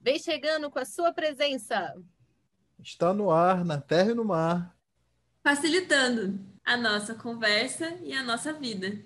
vem 0.00 0.18
chegando 0.18 0.70
com 0.70 0.78
a 0.78 0.84
sua 0.84 1.12
presença. 1.12 1.94
Está 2.78 3.12
no 3.12 3.30
ar, 3.30 3.64
na 3.64 3.80
terra 3.80 4.12
e 4.12 4.14
no 4.14 4.24
mar. 4.24 4.76
Facilitando 5.42 6.38
a 6.64 6.76
nossa 6.76 7.14
conversa 7.14 7.98
e 8.02 8.12
a 8.12 8.22
nossa 8.22 8.52
vida. 8.52 9.02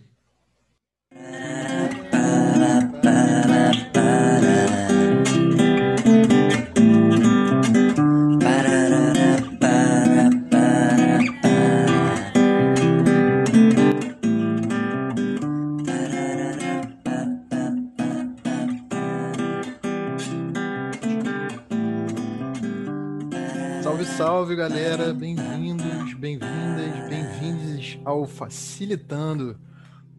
Salve 24.42 24.56
galera, 24.56 25.14
bem-vindos, 25.14 26.14
bem-vindas, 26.14 27.08
bem-vindos 27.08 28.00
ao 28.04 28.26
Facilitando, 28.26 29.56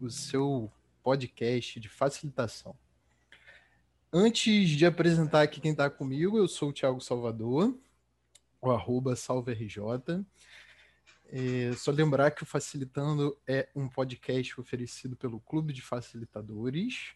o 0.00 0.08
seu 0.08 0.72
podcast 1.02 1.78
de 1.78 1.90
facilitação. 1.90 2.74
Antes 4.10 4.70
de 4.70 4.86
apresentar 4.86 5.42
aqui 5.42 5.60
quem 5.60 5.72
está 5.72 5.90
comigo, 5.90 6.38
eu 6.38 6.48
sou 6.48 6.70
o 6.70 6.72
Thiago 6.72 7.02
Salvador, 7.02 7.76
o 8.62 8.70
arroba 8.70 9.14
salverj. 9.14 9.76
É, 11.26 11.72
só 11.76 11.90
lembrar 11.90 12.30
que 12.30 12.44
o 12.44 12.46
Facilitando 12.46 13.36
é 13.46 13.68
um 13.76 13.90
podcast 13.90 14.58
oferecido 14.58 15.16
pelo 15.16 15.38
Clube 15.38 15.70
de 15.70 15.82
Facilitadores 15.82 17.10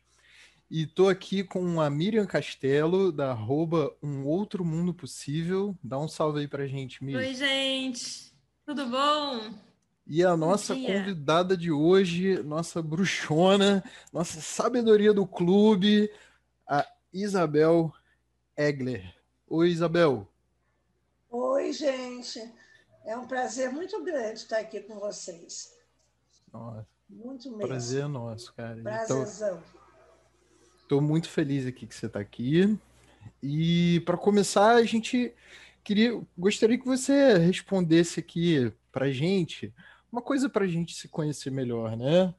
e 0.70 0.86
tô 0.86 1.08
aqui 1.08 1.42
com 1.42 1.80
a 1.80 1.88
Miriam 1.88 2.26
Castelo, 2.26 3.10
da 3.10 3.30
arroba 3.30 3.94
Um 4.02 4.26
Outro 4.26 4.64
Mundo 4.64 4.92
Possível. 4.92 5.76
Dá 5.82 5.98
um 5.98 6.08
salve 6.08 6.40
aí 6.40 6.48
pra 6.48 6.66
gente, 6.66 7.02
Miriam. 7.02 7.20
Oi, 7.20 7.34
gente. 7.34 8.34
Tudo 8.66 8.86
bom? 8.86 9.54
E 10.06 10.24
a 10.24 10.36
nossa 10.36 10.74
convidada 10.74 11.56
de 11.56 11.70
hoje, 11.70 12.42
nossa 12.42 12.82
bruxona, 12.82 13.82
nossa 14.12 14.40
sabedoria 14.40 15.12
do 15.12 15.26
clube, 15.26 16.10
a 16.66 16.86
Isabel 17.12 17.92
Egler. 18.56 19.14
Oi, 19.46 19.70
Isabel. 19.70 20.26
Oi, 21.30 21.72
gente. 21.72 22.40
É 23.06 23.16
um 23.16 23.26
prazer 23.26 23.70
muito 23.70 24.02
grande 24.02 24.40
estar 24.40 24.58
aqui 24.58 24.80
com 24.80 24.98
vocês. 24.98 25.72
Nossa. 26.52 26.86
Muito 27.08 27.50
mesmo. 27.50 27.66
Prazer 27.66 28.04
é 28.04 28.06
nosso, 28.06 28.52
cara. 28.54 28.82
Prazerzão. 28.82 29.58
Então... 29.58 29.87
Estou 30.88 31.02
muito 31.02 31.28
feliz 31.28 31.66
aqui 31.66 31.86
que 31.86 31.94
você 31.94 32.06
está 32.06 32.18
aqui. 32.18 32.78
E 33.42 34.00
para 34.06 34.16
começar, 34.16 34.76
a 34.76 34.82
gente 34.84 35.34
queria, 35.84 36.18
gostaria 36.36 36.78
que 36.78 36.86
você 36.86 37.36
respondesse 37.36 38.20
aqui 38.20 38.72
para 38.90 39.10
gente 39.10 39.70
uma 40.10 40.22
coisa 40.22 40.48
para 40.48 40.64
a 40.64 40.66
gente 40.66 40.94
se 40.94 41.06
conhecer 41.06 41.50
melhor, 41.50 41.94
né? 41.94 42.34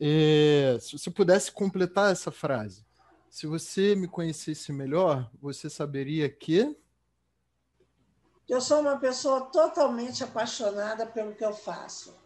É, 0.00 0.78
se 0.80 0.98
você 0.98 1.10
pudesse 1.10 1.52
completar 1.52 2.10
essa 2.10 2.32
frase, 2.32 2.86
se 3.30 3.46
você 3.46 3.94
me 3.94 4.08
conhecesse 4.08 4.72
melhor, 4.72 5.30
você 5.38 5.68
saberia 5.68 6.26
que 6.26 6.74
eu 8.48 8.62
sou 8.62 8.80
uma 8.80 8.98
pessoa 8.98 9.42
totalmente 9.42 10.24
apaixonada 10.24 11.04
pelo 11.04 11.34
que 11.34 11.44
eu 11.44 11.52
faço. 11.52 12.16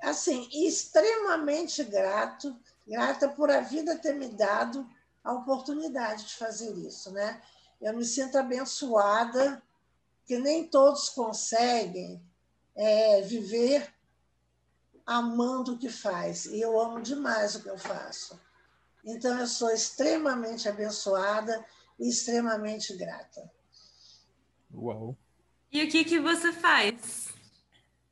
Assim, 0.00 0.48
extremamente 0.66 1.84
grato 1.84 2.56
grata 2.86 3.28
por 3.28 3.50
a 3.50 3.60
vida 3.60 3.98
ter 3.98 4.14
me 4.14 4.28
dado 4.28 4.88
a 5.24 5.32
oportunidade 5.32 6.26
de 6.26 6.34
fazer 6.34 6.72
isso, 6.74 7.10
né? 7.10 7.42
Eu 7.80 7.96
me 7.96 8.04
sinto 8.04 8.38
abençoada, 8.38 9.62
que 10.24 10.38
nem 10.38 10.66
todos 10.68 11.08
conseguem 11.08 12.22
é, 12.74 13.20
viver 13.22 13.92
amando 15.04 15.74
o 15.74 15.78
que 15.78 15.88
faz. 15.88 16.46
E 16.46 16.60
eu 16.60 16.80
amo 16.80 17.00
demais 17.00 17.54
o 17.54 17.62
que 17.62 17.68
eu 17.68 17.78
faço. 17.78 18.40
Então, 19.04 19.38
eu 19.38 19.46
sou 19.46 19.70
extremamente 19.70 20.68
abençoada 20.68 21.64
e 21.98 22.08
extremamente 22.08 22.96
grata. 22.96 23.50
Uau! 24.74 25.16
E 25.70 25.82
o 25.84 25.88
que, 25.88 26.04
que 26.04 26.18
você 26.18 26.52
faz? 26.52 27.28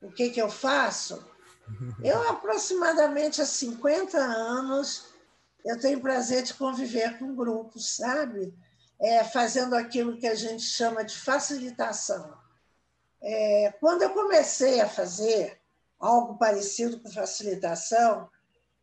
O 0.01 0.11
que, 0.11 0.31
que 0.31 0.41
eu 0.41 0.51
faço? 0.51 1.34
Eu, 2.03 2.31
aproximadamente 2.31 3.41
há 3.41 3.47
50 3.47 4.19
anos, 4.19 5.07
eu 5.65 5.81
tenho 5.81 6.01
prazer 6.01 6.43
de 6.43 6.55
conviver 6.55 7.19
com 7.19 7.35
grupos, 7.35 7.97
sabe? 7.97 8.55
É, 9.01 9.25
fazendo 9.25 9.75
aquilo 9.75 10.19
que 10.19 10.27
a 10.27 10.35
gente 10.35 10.63
chama 10.63 11.05
de 11.05 11.17
facilitação. 11.17 12.37
É, 13.23 13.73
quando 13.81 14.03
eu 14.03 14.11
comecei 14.11 14.81
a 14.81 14.89
fazer 14.89 15.59
algo 15.99 16.37
parecido 16.37 17.01
com 17.01 17.11
facilitação, 17.11 18.29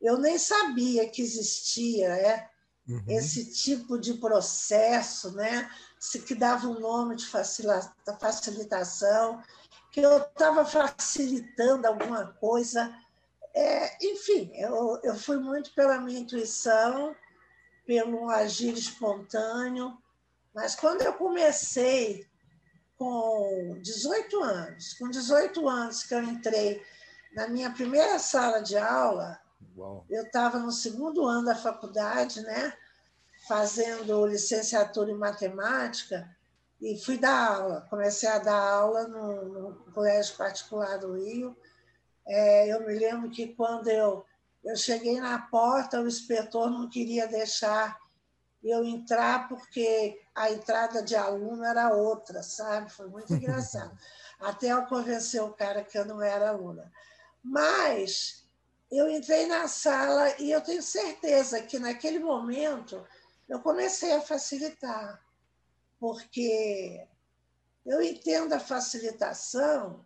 eu 0.01 0.17
nem 0.17 0.39
sabia 0.39 1.07
que 1.07 1.21
existia 1.21 2.07
é, 2.07 2.49
uhum. 2.87 3.03
esse 3.07 3.53
tipo 3.53 3.99
de 3.99 4.15
processo, 4.15 5.31
né? 5.33 5.69
que 6.25 6.33
dava 6.33 6.67
um 6.67 6.79
nome 6.79 7.15
de 7.15 7.27
facilitação, 7.27 9.39
que 9.91 9.99
eu 9.99 10.17
estava 10.17 10.65
facilitando 10.65 11.85
alguma 11.85 12.27
coisa. 12.39 12.95
É, 13.53 13.97
enfim, 14.05 14.51
eu, 14.55 14.99
eu 15.03 15.15
fui 15.15 15.37
muito 15.37 15.73
pela 15.73 15.99
minha 15.99 16.19
intuição, 16.19 17.15
pelo 17.85 18.29
agir 18.29 18.73
espontâneo, 18.73 19.97
mas 20.53 20.75
quando 20.75 21.01
eu 21.01 21.13
comecei 21.13 22.25
com 22.97 23.77
18 23.81 24.43
anos, 24.43 24.93
com 24.93 25.09
18 25.09 25.67
anos 25.67 26.03
que 26.03 26.13
eu 26.13 26.23
entrei 26.23 26.81
na 27.35 27.47
minha 27.47 27.71
primeira 27.71 28.19
sala 28.19 28.61
de 28.61 28.77
aula, 28.77 29.41
Uau. 29.75 30.05
eu 30.09 30.23
estava 30.23 30.59
no 30.59 30.71
segundo 30.71 31.25
ano 31.25 31.45
da 31.45 31.55
faculdade, 31.55 32.41
né, 32.41 32.73
fazendo 33.47 34.25
licenciatura 34.25 35.11
em 35.11 35.17
matemática, 35.17 36.29
e 36.81 36.97
fui 36.97 37.17
dar 37.17 37.55
aula. 37.55 37.87
Comecei 37.89 38.27
a 38.27 38.39
dar 38.39 38.59
aula 38.59 39.07
no, 39.07 39.45
no 39.45 39.91
colégio 39.93 40.35
particular 40.35 40.97
do 40.97 41.13
Rio. 41.13 41.55
É, 42.27 42.73
eu 42.73 42.85
me 42.85 42.97
lembro 42.97 43.29
que 43.29 43.53
quando 43.53 43.87
eu, 43.87 44.25
eu 44.63 44.75
cheguei 44.75 45.19
na 45.19 45.37
porta, 45.37 46.01
o 46.01 46.07
inspetor 46.07 46.71
não 46.71 46.89
queria 46.89 47.27
deixar 47.27 47.99
eu 48.63 48.83
entrar 48.83 49.47
porque 49.47 50.19
a 50.35 50.51
entrada 50.51 51.03
de 51.03 51.15
aluno 51.15 51.63
era 51.63 51.93
outra, 51.93 52.41
sabe? 52.41 52.91
Foi 52.91 53.07
muito 53.07 53.31
engraçado. 53.33 53.95
Até 54.39 54.71
eu 54.71 54.85
convencer 54.87 55.41
o 55.41 55.53
cara 55.53 55.83
que 55.83 55.97
eu 55.97 56.05
não 56.05 56.21
era 56.21 56.49
aluna. 56.49 56.91
Mas 57.43 58.47
eu 58.91 59.09
entrei 59.09 59.45
na 59.45 59.67
sala 59.67 60.35
e 60.39 60.51
eu 60.51 60.61
tenho 60.61 60.81
certeza 60.81 61.61
que 61.61 61.77
naquele 61.77 62.19
momento 62.19 63.05
eu 63.47 63.59
comecei 63.59 64.13
a 64.13 64.21
facilitar 64.21 65.21
porque 66.01 67.07
eu 67.85 68.01
entendo 68.01 68.53
a 68.53 68.59
facilitação 68.59 70.03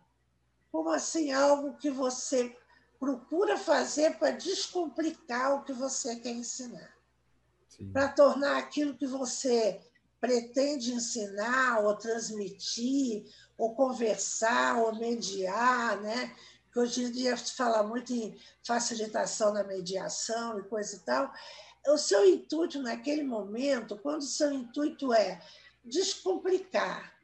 como 0.70 0.90
assim 0.90 1.32
algo 1.32 1.78
que 1.78 1.88
você 1.88 2.54
procura 3.00 3.56
fazer 3.56 4.18
para 4.18 4.36
descomplicar 4.36 5.54
o 5.54 5.64
que 5.64 5.72
você 5.72 6.16
quer 6.16 6.32
ensinar, 6.32 6.94
para 7.94 8.08
tornar 8.08 8.58
aquilo 8.58 8.94
que 8.94 9.06
você 9.06 9.80
pretende 10.20 10.92
ensinar 10.92 11.80
ou 11.80 11.96
transmitir 11.96 13.24
ou 13.56 13.74
conversar 13.74 14.76
ou 14.76 14.94
mediar, 14.94 15.98
né? 16.02 16.36
Que 16.70 16.78
hoje 16.78 17.04
em 17.04 17.10
dia 17.10 17.34
se 17.38 17.54
fala 17.54 17.82
muito 17.82 18.12
em 18.12 18.38
facilitação 18.62 19.54
na 19.54 19.64
mediação 19.64 20.58
e 20.58 20.64
coisa 20.64 20.96
e 20.96 21.00
tal. 21.00 21.32
O 21.86 21.96
seu 21.96 22.28
intuito 22.28 22.82
naquele 22.82 23.22
momento, 23.22 23.96
quando 23.96 24.20
o 24.20 24.26
seu 24.26 24.52
intuito 24.52 25.14
é 25.14 25.40
descomplicar, 25.86 27.14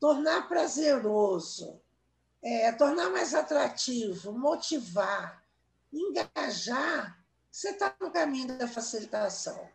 tornar 0.00 0.48
prazeroso, 0.48 1.80
é, 2.42 2.70
tornar 2.72 3.10
mais 3.10 3.34
atrativo, 3.34 4.32
motivar, 4.32 5.42
engajar, 5.92 7.18
você 7.50 7.70
está 7.70 7.94
no 8.00 8.10
caminho 8.10 8.58
da 8.58 8.68
facilitação. 8.68 9.68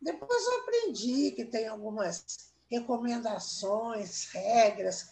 Depois 0.00 0.46
eu 0.46 0.60
aprendi 0.60 1.32
que 1.32 1.44
tem 1.44 1.68
algumas 1.68 2.24
recomendações, 2.70 4.26
regras, 4.32 5.10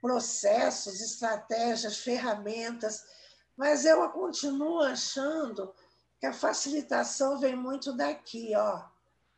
processos, 0.00 1.00
estratégias, 1.00 1.98
ferramentas, 1.98 3.04
mas 3.56 3.84
eu 3.84 4.08
continuo 4.10 4.80
achando 4.80 5.74
que 6.18 6.26
a 6.26 6.32
facilitação 6.32 7.38
vem 7.38 7.54
muito 7.54 7.92
daqui, 7.92 8.54
ó, 8.54 8.89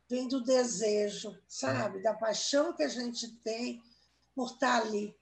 vem 0.09 0.27
do 0.27 0.41
desejo, 0.41 1.37
sabe? 1.47 2.01
Da 2.01 2.13
paixão 2.13 2.73
que 2.73 2.83
a 2.83 2.87
gente 2.87 3.31
tem 3.37 3.81
por 4.35 4.51
estar 4.51 4.81
ali, 4.81 5.15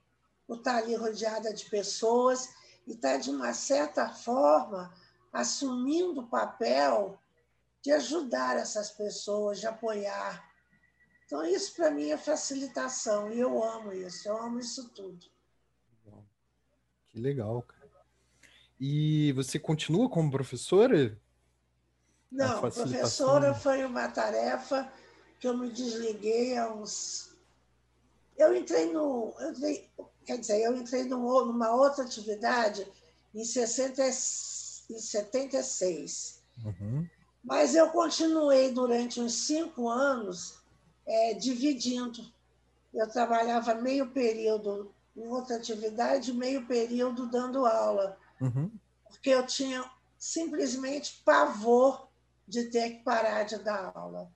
por 0.48 0.58
estar 0.58 0.78
ali 0.78 0.96
rodeada 0.96 1.54
de 1.54 1.66
pessoas 1.70 2.50
e 2.88 2.94
estar, 2.94 3.18
de 3.18 3.30
uma 3.30 3.54
certa 3.54 4.10
forma, 4.10 4.94
assumindo 5.32 6.22
o 6.22 6.28
papel 6.28 7.20
de 7.82 7.92
ajudar 7.92 8.58
essas 8.58 8.92
pessoas, 8.92 9.60
de 9.60 9.68
apoiar, 9.68 10.44
Então, 11.32 11.46
isso 11.46 11.74
para 11.76 11.90
mim 11.90 12.10
é 12.10 12.18
facilitação, 12.18 13.32
e 13.32 13.40
eu 13.40 13.64
amo 13.64 13.94
isso, 13.94 14.28
eu 14.28 14.36
amo 14.38 14.60
isso 14.60 14.90
tudo. 14.90 15.26
Que 17.08 17.18
legal, 17.18 17.62
cara. 17.62 17.90
E 18.78 19.32
você 19.32 19.58
continua 19.58 20.10
como 20.10 20.30
professora? 20.30 21.18
Não, 22.32 22.62
professora 22.62 23.54
foi 23.54 23.84
uma 23.84 24.08
tarefa 24.08 24.92
que 25.40 25.48
eu 25.48 25.58
me 25.58 25.70
desliguei 25.70 26.58
há 26.58 26.72
uns. 26.72 27.32
Eu 28.38 28.56
entrei 28.56 28.92
no. 28.94 29.34
Eu 29.40 29.52
entrei, 29.52 29.90
quer 30.26 30.38
dizer, 30.38 30.62
eu 30.62 30.76
entrei 30.76 31.04
numa 31.04 31.74
outra 31.74 32.06
atividade 32.06 32.88
em, 33.36 33.44
60, 33.44 34.02
em 34.08 35.00
76. 35.00 36.42
Uhum. 36.64 37.08
Mas 37.44 37.76
eu 37.76 37.90
continuei 37.90 38.72
durante 38.72 39.20
uns 39.20 39.34
cinco 39.34 39.90
anos 39.90 40.60
é, 41.06 41.34
dividindo. 41.34 42.24
Eu 42.94 43.10
trabalhava 43.10 43.74
meio 43.76 44.10
período 44.12 44.94
em 45.16 45.28
outra 45.28 45.58
atividade, 45.58 46.32
meio 46.32 46.66
período 46.66 47.30
dando 47.30 47.66
aula, 47.66 48.18
uhum. 48.40 48.72
porque 49.10 49.30
eu 49.30 49.46
tinha 49.46 49.84
simplesmente 50.18 51.22
pavor 51.26 52.11
de 52.48 52.66
ter 52.66 52.90
que 52.92 53.04
parar 53.04 53.44
de 53.44 53.58
dar 53.60 53.92
aula. 53.96 54.32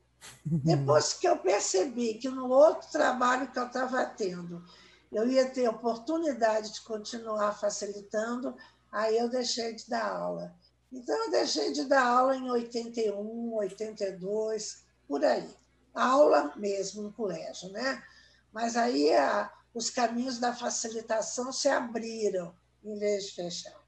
Depois 0.45 1.13
que 1.13 1.27
eu 1.27 1.37
percebi 1.37 2.15
que 2.15 2.29
no 2.29 2.49
outro 2.49 2.89
trabalho 2.89 3.51
que 3.51 3.59
eu 3.59 3.67
estava 3.67 4.05
tendo, 4.05 4.63
eu 5.11 5.27
ia 5.27 5.49
ter 5.49 5.67
oportunidade 5.67 6.73
de 6.73 6.81
continuar 6.81 7.53
facilitando, 7.53 8.55
aí 8.91 9.17
eu 9.17 9.29
deixei 9.29 9.75
de 9.75 9.87
dar 9.89 10.07
aula. 10.07 10.55
Então, 10.91 11.15
eu 11.25 11.31
deixei 11.31 11.71
de 11.73 11.85
dar 11.85 12.05
aula 12.05 12.35
em 12.35 12.49
81, 12.49 13.53
82, 13.53 14.85
por 15.07 15.23
aí 15.23 15.55
aula 15.95 16.53
mesmo 16.57 17.03
no 17.03 17.13
colégio, 17.13 17.69
né? 17.69 18.03
Mas 18.51 18.75
aí 18.75 19.13
a, 19.13 19.51
os 19.73 19.89
caminhos 19.89 20.37
da 20.37 20.53
facilitação 20.53 21.51
se 21.51 21.69
abriram 21.69 22.53
em 22.83 22.99
vez 22.99 23.27
de 23.27 23.31
fechar. 23.35 23.84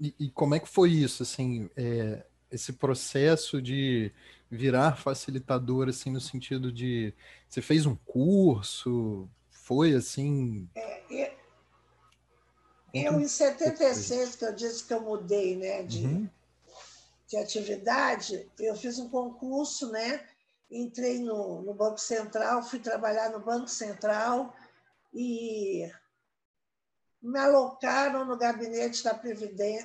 E, 0.00 0.14
e 0.18 0.30
como 0.30 0.54
é 0.54 0.60
que 0.60 0.68
foi 0.68 0.90
isso, 0.90 1.22
assim, 1.22 1.70
é, 1.76 2.24
esse 2.50 2.72
processo 2.72 3.60
de 3.60 4.12
virar 4.50 4.96
facilitador, 4.96 5.88
assim, 5.88 6.10
no 6.10 6.20
sentido 6.20 6.70
de 6.70 7.12
você 7.48 7.62
fez 7.62 7.86
um 7.86 7.96
curso, 7.96 9.28
foi 9.50 9.94
assim? 9.94 10.68
É, 10.74 11.02
eu, 11.10 11.32
eu 12.94 13.20
em 13.20 13.28
76 13.28 14.36
que 14.36 14.44
eu 14.44 14.54
disse 14.54 14.86
que 14.86 14.94
eu 14.94 15.00
mudei, 15.00 15.56
né, 15.56 15.82
de, 15.82 16.04
uhum 16.04 16.28
de 17.26 17.36
atividade, 17.36 18.48
eu 18.58 18.76
fiz 18.76 18.98
um 18.98 19.08
concurso, 19.08 19.90
né? 19.90 20.24
Entrei 20.70 21.20
no, 21.20 21.62
no 21.62 21.74
Banco 21.74 21.98
Central, 21.98 22.62
fui 22.62 22.78
trabalhar 22.78 23.30
no 23.30 23.40
Banco 23.40 23.68
Central 23.68 24.54
e 25.12 25.90
me 27.26 27.40
alocaram 27.40 28.24
no 28.24 28.36
gabinete 28.36 29.02
da, 29.02 29.18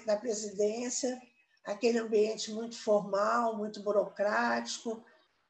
da 0.05 0.15
presidência, 0.15 1.19
aquele 1.65 1.97
ambiente 1.97 2.51
muito 2.51 2.77
formal, 2.77 3.57
muito 3.57 3.81
burocrático, 3.81 5.03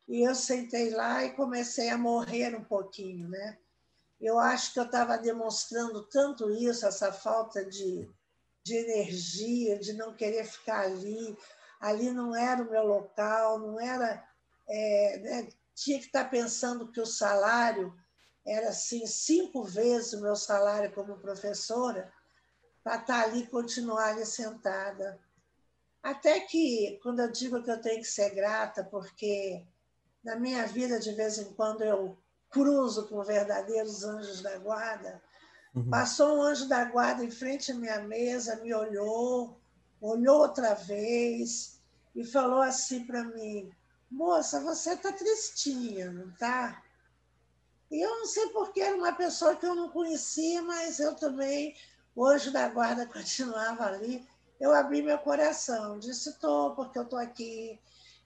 e 0.07 0.25
eu 0.25 0.33
sentei 0.33 0.91
lá 0.91 1.23
e 1.25 1.33
comecei 1.33 1.89
a 1.89 1.97
morrer 1.97 2.55
um 2.55 2.63
pouquinho, 2.63 3.27
né? 3.27 3.57
Eu 4.19 4.39
acho 4.39 4.71
que 4.71 4.79
eu 4.79 4.85
estava 4.85 5.17
demonstrando 5.17 6.03
tanto 6.07 6.49
isso, 6.49 6.85
essa 6.85 7.11
falta 7.11 7.65
de, 7.65 8.09
de 8.63 8.75
energia, 8.75 9.77
de 9.77 9.91
não 9.93 10.13
querer 10.13 10.45
ficar 10.45 10.81
ali, 10.81 11.37
ali 11.79 12.09
não 12.11 12.33
era 12.33 12.61
o 12.61 12.71
meu 12.71 12.85
local, 12.85 13.59
não 13.59 13.79
era. 13.81 14.23
É, 14.69 15.19
né, 15.19 15.49
tinha 15.75 15.99
que 15.99 16.05
estar 16.05 16.29
pensando 16.29 16.91
que 16.91 17.01
o 17.01 17.05
salário 17.05 17.93
era 18.45 18.69
assim 18.69 19.05
cinco 19.05 19.63
vezes 19.63 20.13
o 20.13 20.21
meu 20.21 20.35
salário 20.35 20.91
como 20.93 21.19
professora 21.19 22.11
para 22.83 22.97
estar 22.97 23.23
ali 23.23 23.45
continuar 23.47 24.09
ali 24.09 24.25
sentada. 24.25 25.19
Até 26.01 26.39
que, 26.39 26.99
quando 27.03 27.19
eu 27.19 27.31
digo 27.31 27.61
que 27.61 27.69
eu 27.69 27.79
tenho 27.79 27.99
que 27.99 28.07
ser 28.07 28.33
grata, 28.33 28.83
porque 28.83 29.63
na 30.23 30.35
minha 30.35 30.65
vida, 30.65 30.99
de 30.99 31.13
vez 31.13 31.37
em 31.37 31.53
quando, 31.53 31.83
eu 31.83 32.17
cruzo 32.49 33.07
com 33.07 33.23
verdadeiros 33.23 34.03
anjos 34.03 34.41
da 34.41 34.57
guarda. 34.57 35.21
Uhum. 35.75 35.89
Passou 35.89 36.37
um 36.37 36.41
anjo 36.41 36.67
da 36.67 36.85
guarda 36.85 37.23
em 37.23 37.31
frente 37.31 37.71
à 37.71 37.75
minha 37.75 37.99
mesa, 38.01 38.57
me 38.57 38.73
olhou, 38.73 39.61
olhou 40.01 40.39
outra 40.41 40.73
vez 40.73 41.79
e 42.15 42.25
falou 42.25 42.61
assim 42.61 43.05
para 43.05 43.23
mim: 43.23 43.71
Moça, 44.09 44.59
você 44.59 44.93
está 44.93 45.11
tristinha, 45.13 46.11
não 46.11 46.29
está? 46.29 46.83
E 47.91 47.99
eu 47.99 48.09
não 48.19 48.25
sei 48.25 48.47
porque 48.49 48.79
era 48.79 48.95
uma 48.95 49.11
pessoa 49.11 49.55
que 49.55 49.65
eu 49.65 49.75
não 49.75 49.89
conhecia, 49.89 50.61
mas 50.61 50.99
eu 51.01 51.13
também, 51.13 51.75
o 52.15 52.25
anjo 52.25 52.49
da 52.49 52.69
guarda 52.69 53.05
continuava 53.11 53.83
ali. 53.85 54.25
Eu 54.59 54.73
abri 54.73 55.01
meu 55.01 55.17
coração, 55.19 55.99
disse: 55.99 56.29
Estou, 56.29 56.73
porque 56.73 56.97
eu 56.97 57.03
estou 57.03 57.19
aqui. 57.19 57.77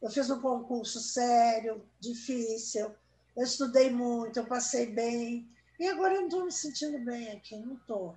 Eu 0.02 0.12
fiz 0.12 0.30
um 0.30 0.40
concurso 0.40 1.00
sério, 1.00 1.84
difícil. 2.00 2.94
Eu 3.36 3.44
estudei 3.44 3.90
muito, 3.90 4.38
eu 4.38 4.46
passei 4.46 4.86
bem. 4.86 5.50
E 5.80 5.88
agora 5.88 6.14
eu 6.14 6.22
não 6.22 6.28
estou 6.28 6.46
me 6.46 6.52
sentindo 6.52 7.00
bem 7.00 7.32
aqui, 7.32 7.58
não 7.58 7.76
estou. 7.76 8.16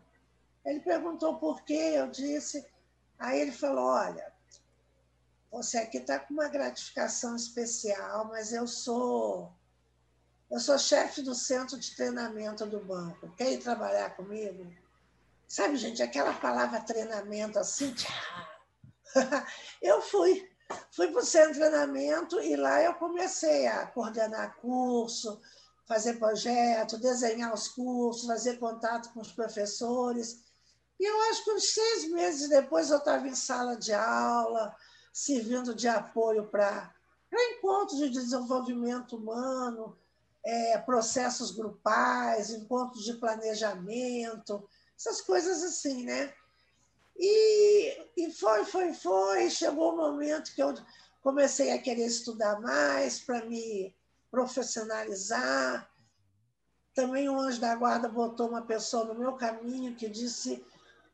Ele 0.67 0.81
perguntou 0.81 1.39
por 1.39 1.63
quê, 1.63 1.95
eu 1.95 2.11
disse. 2.11 2.67
Aí 3.19 3.41
ele 3.41 3.53
falou: 3.53 3.87
Olha, 3.87 4.33
você 5.51 5.79
aqui 5.79 5.97
está 5.97 6.19
com 6.19 6.35
uma 6.35 6.49
gratificação 6.49 7.35
especial, 7.35 8.27
mas 8.27 8.53
eu 8.53 8.67
sou 8.67 9.51
eu 10.51 10.59
sou 10.59 10.79
chefe 10.79 11.21
do 11.23 11.35
centro 11.35 11.79
de 11.79 11.95
treinamento 11.95 12.65
do 12.65 12.81
banco. 12.81 13.29
Quer 13.37 13.53
ir 13.53 13.59
trabalhar 13.59 14.17
comigo? 14.17 14.67
Sabe, 15.47 15.77
gente, 15.77 16.03
aquela 16.03 16.33
palavra 16.35 16.81
treinamento 16.81 17.59
assim, 17.59 17.95
eu 19.83 20.01
fui. 20.03 20.49
Fui 20.91 21.09
para 21.09 21.23
o 21.23 21.25
centro 21.25 21.53
de 21.53 21.59
treinamento 21.61 22.41
e 22.41 22.55
lá 22.55 22.83
eu 22.83 22.95
comecei 22.95 23.67
a 23.67 23.87
coordenar 23.87 24.57
curso, 24.57 25.41
fazer 25.87 26.19
projeto, 26.19 26.99
desenhar 26.99 27.55
os 27.55 27.69
cursos, 27.69 28.27
fazer 28.27 28.59
contato 28.59 29.11
com 29.15 29.21
os 29.21 29.33
professores. 29.33 30.43
E 31.01 31.05
eu 31.09 31.21
acho 31.31 31.45
que 31.45 31.53
uns 31.53 31.73
seis 31.73 32.11
meses 32.11 32.51
depois 32.51 32.91
eu 32.91 32.99
estava 32.99 33.27
em 33.27 33.35
sala 33.35 33.77
de 33.77 33.95
aula, 33.95 34.77
servindo 35.11 35.75
de 35.75 35.89
apoio 35.89 36.47
para 36.47 36.93
encontros 37.33 37.99
de 37.99 38.11
desenvolvimento 38.11 39.17
humano, 39.17 39.97
é, 40.45 40.79
processos 40.79 41.51
grupais, 41.51 42.51
encontros 42.51 43.05
de 43.05 43.15
planejamento, 43.15 44.69
essas 44.97 45.21
coisas 45.21 45.63
assim, 45.63 46.05
né? 46.05 46.33
E, 47.17 47.99
e 48.17 48.33
foi, 48.33 48.65
foi, 48.65 48.93
foi. 48.93 49.51
Chegou 49.51 49.93
o 49.93 49.97
momento 49.97 50.55
que 50.55 50.63
eu 50.63 50.75
comecei 51.21 51.73
a 51.73 51.83
querer 51.83 52.07
estudar 52.07 52.61
mais 52.61 53.21
para 53.21 53.45
me 53.45 53.95
profissionalizar. 54.31 55.91
Também 56.95 57.29
o 57.29 57.39
anjo 57.39 57.61
da 57.61 57.75
guarda 57.75 58.09
botou 58.09 58.49
uma 58.49 58.63
pessoa 58.63 59.05
no 59.05 59.15
meu 59.15 59.35
caminho 59.35 59.97
que 59.97 60.09
disse: 60.09 60.65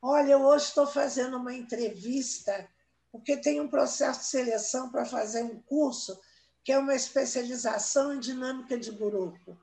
Olha, 0.01 0.33
eu 0.33 0.41
hoje 0.41 0.65
estou 0.65 0.85
fazendo 0.85 1.37
uma 1.37 1.53
entrevista 1.53 2.67
porque 3.11 3.37
tem 3.37 3.61
um 3.61 3.67
processo 3.67 4.19
de 4.19 4.25
seleção 4.25 4.89
para 4.89 5.05
fazer 5.05 5.41
um 5.43 5.59
curso 5.61 6.19
que 6.65 6.71
é 6.71 6.79
uma 6.79 6.95
especialização 6.95 8.11
em 8.11 8.19
dinâmica 8.19 8.75
de 8.75 8.89
grupo. 8.89 9.55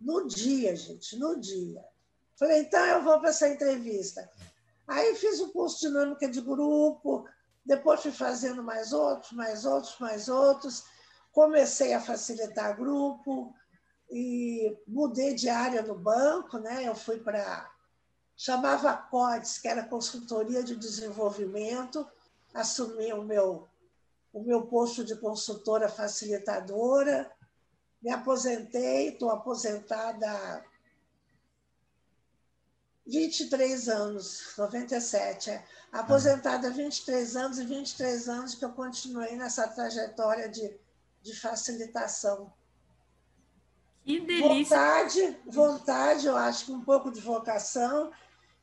No 0.00 0.26
dia, 0.26 0.74
gente, 0.74 1.14
no 1.18 1.38
dia. 1.38 1.84
Falei, 2.34 2.62
então 2.62 2.82
eu 2.86 3.04
vou 3.04 3.20
para 3.20 3.28
essa 3.28 3.46
entrevista. 3.46 4.26
Aí 4.88 5.14
fiz 5.16 5.38
o 5.38 5.52
curso 5.52 5.78
de 5.78 5.88
dinâmica 5.88 6.26
de 6.26 6.40
grupo, 6.40 7.28
depois 7.62 8.00
fui 8.00 8.10
fazendo 8.10 8.62
mais 8.62 8.94
outros, 8.94 9.32
mais 9.32 9.66
outros, 9.66 9.98
mais 10.00 10.28
outros. 10.30 10.84
Comecei 11.30 11.92
a 11.92 12.00
facilitar 12.00 12.74
grupo 12.74 13.54
e 14.10 14.74
mudei 14.88 15.34
de 15.34 15.50
área 15.50 15.82
no 15.82 15.94
banco, 15.94 16.56
né? 16.56 16.88
Eu 16.88 16.94
fui 16.94 17.18
para 17.18 17.70
chamava 18.34 18.96
CODES, 18.96 19.58
que 19.58 19.68
era 19.68 19.84
consultoria 19.84 20.62
de 20.62 20.74
desenvolvimento, 20.76 22.06
assumi 22.54 23.12
o 23.12 23.22
meu, 23.22 23.68
o 24.36 24.42
meu 24.42 24.66
posto 24.66 25.02
de 25.02 25.16
consultora 25.16 25.88
facilitadora, 25.88 27.32
me 28.02 28.10
aposentei, 28.10 29.08
estou 29.08 29.30
aposentada 29.30 30.30
há 30.30 30.62
23 33.06 33.88
anos, 33.88 34.52
97, 34.58 35.50
é. 35.50 35.64
Aposentada 35.90 36.68
há 36.68 36.70
23 36.70 37.34
anos 37.34 37.58
e 37.58 37.64
23 37.64 38.28
anos 38.28 38.54
que 38.54 38.62
eu 38.62 38.72
continuei 38.72 39.36
nessa 39.36 39.66
trajetória 39.68 40.50
de, 40.50 40.70
de 41.22 41.34
facilitação. 41.34 42.52
Que 44.04 44.20
delícia! 44.20 44.76
Vontade, 44.76 45.40
vontade, 45.46 46.26
eu 46.26 46.36
acho 46.36 46.66
que 46.66 46.72
um 46.72 46.84
pouco 46.84 47.10
de 47.10 47.22
vocação 47.22 48.12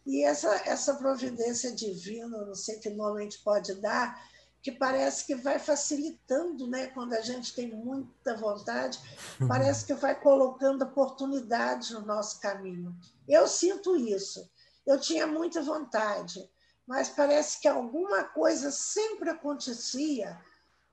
e 0.06 0.24
essa, 0.24 0.54
essa 0.68 0.94
providência 0.94 1.72
divina, 1.72 2.46
não 2.46 2.54
sei 2.54 2.78
que 2.78 2.92
nome 2.92 3.22
a 3.22 3.24
gente 3.24 3.40
pode 3.40 3.74
dar, 3.82 4.32
que 4.64 4.72
parece 4.72 5.26
que 5.26 5.36
vai 5.36 5.60
facilitando, 5.60 6.66
né? 6.68 6.88
Quando 6.88 7.14
a 7.14 7.22
gente 7.22 7.54
tem 7.54 7.70
muita 7.70 8.38
vontade, 8.38 8.98
uhum. 9.42 9.48
parece 9.50 9.86
que 9.86 9.94
vai 9.94 10.18
colocando 10.18 10.84
oportunidades 10.84 11.92
no 11.92 12.02
nosso 12.02 12.40
caminho. 12.40 12.96
Eu 13.28 13.46
sinto 13.46 13.98
isso. 13.98 14.50
Eu 14.88 14.98
tinha 14.98 15.28
muita 15.28 15.62
vontade, 15.62 16.50
mas 16.88 17.10
parece 17.10 17.60
que 17.60 17.68
alguma 17.68 18.24
coisa 18.24 18.72
sempre 18.72 19.30
acontecia. 19.30 20.40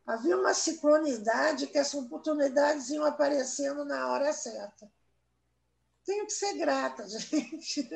Havia 0.04 0.36
uma 0.36 0.52
sincronidade 0.52 1.68
que 1.68 1.78
as 1.78 1.94
oportunidades 1.94 2.90
iam 2.90 3.04
aparecendo 3.04 3.84
na 3.84 4.08
hora 4.08 4.32
certa. 4.32 4.90
Tenho 6.04 6.26
que 6.26 6.32
ser 6.32 6.54
grata, 6.54 7.06
gente. 7.08 7.88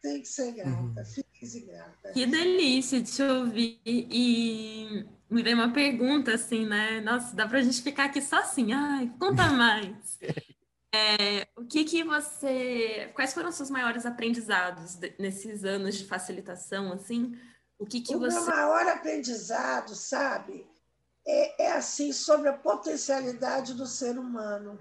Tenho 0.00 0.22
que 0.22 0.28
ser 0.28 0.52
grata. 0.52 1.00
Uhum. 1.00 1.04
Fique 1.04 1.60
grata. 1.60 2.12
Que 2.12 2.26
delícia 2.26 3.00
de 3.00 3.10
te 3.10 3.22
ouvir. 3.22 3.80
E 3.84 5.15
me 5.30 5.42
veio 5.42 5.56
uma 5.56 5.72
pergunta 5.72 6.34
assim, 6.34 6.66
né? 6.66 7.00
Nossa, 7.00 7.34
dá 7.34 7.46
para 7.46 7.58
a 7.58 7.62
gente 7.62 7.82
ficar 7.82 8.04
aqui 8.04 8.22
só 8.22 8.36
assim. 8.36 8.72
Ai, 8.72 9.12
conta 9.18 9.48
mais. 9.50 10.18
É, 10.94 11.46
o 11.56 11.64
que 11.64 11.84
que 11.84 12.04
você, 12.04 13.10
quais 13.14 13.34
foram 13.34 13.50
os 13.50 13.56
seus 13.56 13.70
maiores 13.70 14.06
aprendizados 14.06 14.98
nesses 15.18 15.64
anos 15.64 15.96
de 15.96 16.04
facilitação, 16.06 16.92
assim? 16.92 17.36
O 17.78 17.84
que 17.84 18.00
que 18.00 18.16
o 18.16 18.18
você? 18.18 18.38
meu 18.38 18.46
maior 18.46 18.86
aprendizado, 18.88 19.94
sabe, 19.94 20.66
é, 21.26 21.64
é 21.64 21.72
assim 21.72 22.12
sobre 22.12 22.48
a 22.48 22.56
potencialidade 22.56 23.74
do 23.74 23.86
ser 23.86 24.18
humano. 24.18 24.78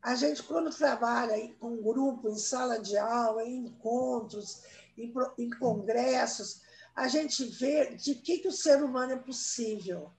A 0.00 0.14
gente 0.14 0.42
quando 0.42 0.74
trabalha 0.74 1.36
com 1.58 1.82
grupo, 1.82 2.28
em 2.28 2.36
sala 2.36 2.78
de 2.78 2.96
aula, 2.96 3.44
em 3.44 3.66
encontros, 3.66 4.62
em, 4.96 5.12
em 5.38 5.50
congressos, 5.50 6.62
a 6.94 7.08
gente 7.08 7.44
vê 7.44 7.94
de 7.96 8.14
que, 8.14 8.38
que 8.38 8.48
o 8.48 8.52
ser 8.52 8.82
humano 8.82 9.12
é 9.12 9.16
possível. 9.16 10.12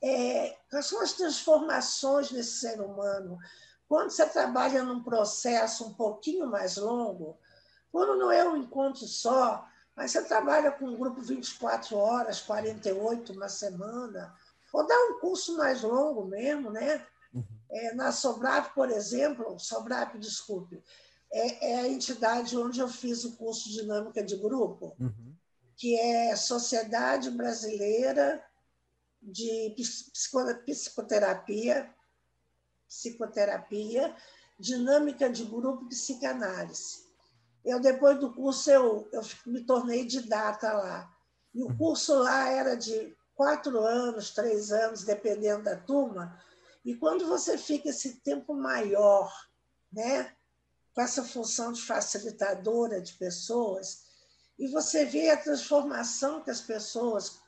É, 0.00 0.56
quais 0.70 0.86
são 0.86 1.00
as 1.00 1.12
transformações 1.12 2.30
nesse 2.30 2.60
ser 2.60 2.80
humano? 2.80 3.38
Quando 3.88 4.10
você 4.10 4.26
trabalha 4.26 4.82
num 4.82 5.02
processo 5.02 5.84
um 5.84 5.94
pouquinho 5.94 6.46
mais 6.46 6.76
longo, 6.76 7.38
quando 7.90 8.16
não 8.16 8.30
é 8.30 8.48
um 8.48 8.56
encontro 8.56 9.06
só, 9.06 9.68
mas 9.94 10.12
você 10.12 10.22
trabalha 10.22 10.70
com 10.72 10.86
um 10.86 10.96
grupo 10.96 11.20
24 11.20 11.96
horas, 11.96 12.40
48, 12.40 13.32
uma 13.32 13.48
semana, 13.48 14.34
ou 14.72 14.86
dá 14.86 14.94
um 15.10 15.18
curso 15.20 15.56
mais 15.56 15.82
longo 15.82 16.24
mesmo, 16.24 16.70
né? 16.70 17.04
Uhum. 17.34 17.44
É, 17.70 17.94
na 17.94 18.10
Sobrap, 18.10 18.74
por 18.74 18.90
exemplo, 18.90 19.58
Sobrap, 19.58 20.16
desculpe, 20.18 20.82
é, 21.30 21.72
é, 21.72 21.80
a 21.80 21.88
entidade 21.88 22.56
onde 22.56 22.80
eu 22.80 22.88
fiz 22.88 23.24
o 23.24 23.36
curso 23.36 23.68
de 23.68 23.82
Dinâmica 23.82 24.22
de 24.22 24.36
Grupo. 24.36 24.96
Uhum 24.98 25.32
que 25.82 25.98
é 25.98 26.36
Sociedade 26.36 27.28
Brasileira 27.28 28.40
de 29.20 29.74
Psicoterapia, 30.64 31.92
Psicoterapia, 32.86 34.14
Dinâmica 34.60 35.28
de 35.28 35.44
Grupo 35.44 35.88
Psicanálise. 35.88 37.04
Eu, 37.64 37.80
depois 37.80 38.16
do 38.20 38.32
curso, 38.32 38.70
eu, 38.70 39.08
eu 39.12 39.22
me 39.44 39.64
tornei 39.64 40.04
didata 40.04 40.72
lá. 40.72 41.12
E 41.52 41.64
o 41.64 41.76
curso 41.76 42.14
lá 42.14 42.48
era 42.48 42.76
de 42.76 43.16
quatro 43.34 43.80
anos, 43.80 44.30
três 44.30 44.70
anos, 44.70 45.02
dependendo 45.02 45.64
da 45.64 45.76
turma. 45.76 46.40
E 46.84 46.94
quando 46.94 47.26
você 47.26 47.58
fica 47.58 47.88
esse 47.88 48.20
tempo 48.20 48.54
maior, 48.54 49.36
né, 49.92 50.32
com 50.94 51.00
essa 51.00 51.24
função 51.24 51.72
de 51.72 51.82
facilitadora 51.82 53.00
de 53.00 53.14
pessoas, 53.14 54.01
e 54.62 54.68
você 54.68 55.04
vê 55.04 55.28
a 55.28 55.36
transformação 55.36 56.40
que 56.40 56.48
as 56.48 56.60
pessoas 56.60 57.40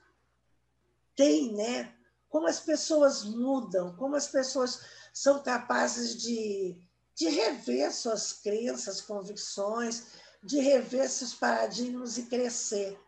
têm, 1.14 1.52
né? 1.52 1.94
Como 2.28 2.48
as 2.48 2.58
pessoas 2.58 3.22
mudam, 3.22 3.94
como 3.94 4.16
as 4.16 4.26
pessoas 4.26 4.80
são 5.12 5.40
capazes 5.40 6.16
de, 6.16 6.76
de 7.14 7.28
rever 7.28 7.94
suas 7.94 8.32
crenças, 8.32 9.00
convicções, 9.00 10.06
de 10.42 10.58
rever 10.58 11.08
seus 11.08 11.32
paradigmas 11.32 12.18
e 12.18 12.24
crescer. 12.24 12.98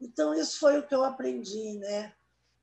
Então, 0.00 0.32
isso 0.32 0.58
foi 0.58 0.78
o 0.78 0.86
que 0.86 0.94
eu 0.94 1.04
aprendi, 1.04 1.74
né? 1.74 2.14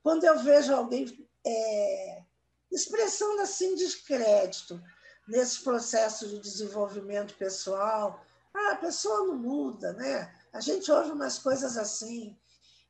Quando 0.02 0.24
eu 0.24 0.40
vejo 0.40 0.74
alguém 0.74 1.24
é, 1.46 2.24
expressando 2.72 3.44
assim 3.44 3.76
descrédito 3.76 4.82
nesse 5.28 5.62
processo 5.62 6.28
de 6.28 6.40
desenvolvimento 6.40 7.36
pessoal, 7.36 8.26
ah, 8.56 8.72
a 8.72 8.78
pessoa 8.78 9.28
não 9.28 9.36
muda, 9.36 9.94
né? 9.94 10.34
A 10.54 10.60
gente 10.60 10.92
ouve 10.92 11.12
umas 11.12 11.40
coisas 11.40 11.78
assim. 11.78 12.36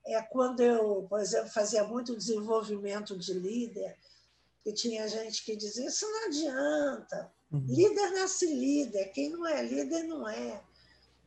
É 0.06 0.22
quando 0.22 0.62
eu, 0.62 1.06
por 1.10 1.20
exemplo, 1.20 1.50
fazia 1.50 1.84
muito 1.84 2.16
desenvolvimento 2.16 3.18
de 3.18 3.34
líder, 3.34 3.98
e 4.66 4.74
tinha 4.74 5.08
gente 5.08 5.44
que 5.44 5.56
dizia: 5.56 5.88
Isso 5.88 6.06
não 6.06 6.26
adianta. 6.28 7.32
Uhum. 7.52 7.66
Líder 7.68 8.12
nasce 8.12 8.46
líder, 8.46 9.12
quem 9.12 9.30
não 9.30 9.46
é 9.46 9.64
líder 9.64 10.04
não 10.04 10.28
é. 10.28 10.62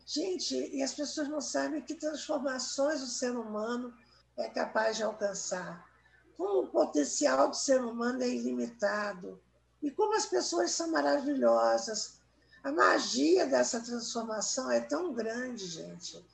Gente, 0.07 0.55
e 0.57 0.83
as 0.83 0.95
pessoas 0.95 1.29
não 1.29 1.41
sabem 1.41 1.83
que 1.83 1.95
transformações 1.95 3.03
o 3.03 3.07
ser 3.07 3.37
humano 3.37 3.93
é 4.37 4.49
capaz 4.49 4.97
de 4.97 5.03
alcançar. 5.03 5.89
Como 6.37 6.65
o 6.65 6.69
potencial 6.69 7.49
do 7.49 7.57
ser 7.57 7.81
humano 7.81 8.23
é 8.23 8.29
ilimitado. 8.29 9.41
E 9.83 9.91
como 9.91 10.15
as 10.15 10.27
pessoas 10.27 10.71
são 10.71 10.91
maravilhosas. 10.91 12.21
A 12.63 12.71
magia 12.71 13.47
dessa 13.47 13.81
transformação 13.81 14.71
é 14.71 14.81
tão 14.81 15.13
grande, 15.13 15.67
gente. 15.67 16.25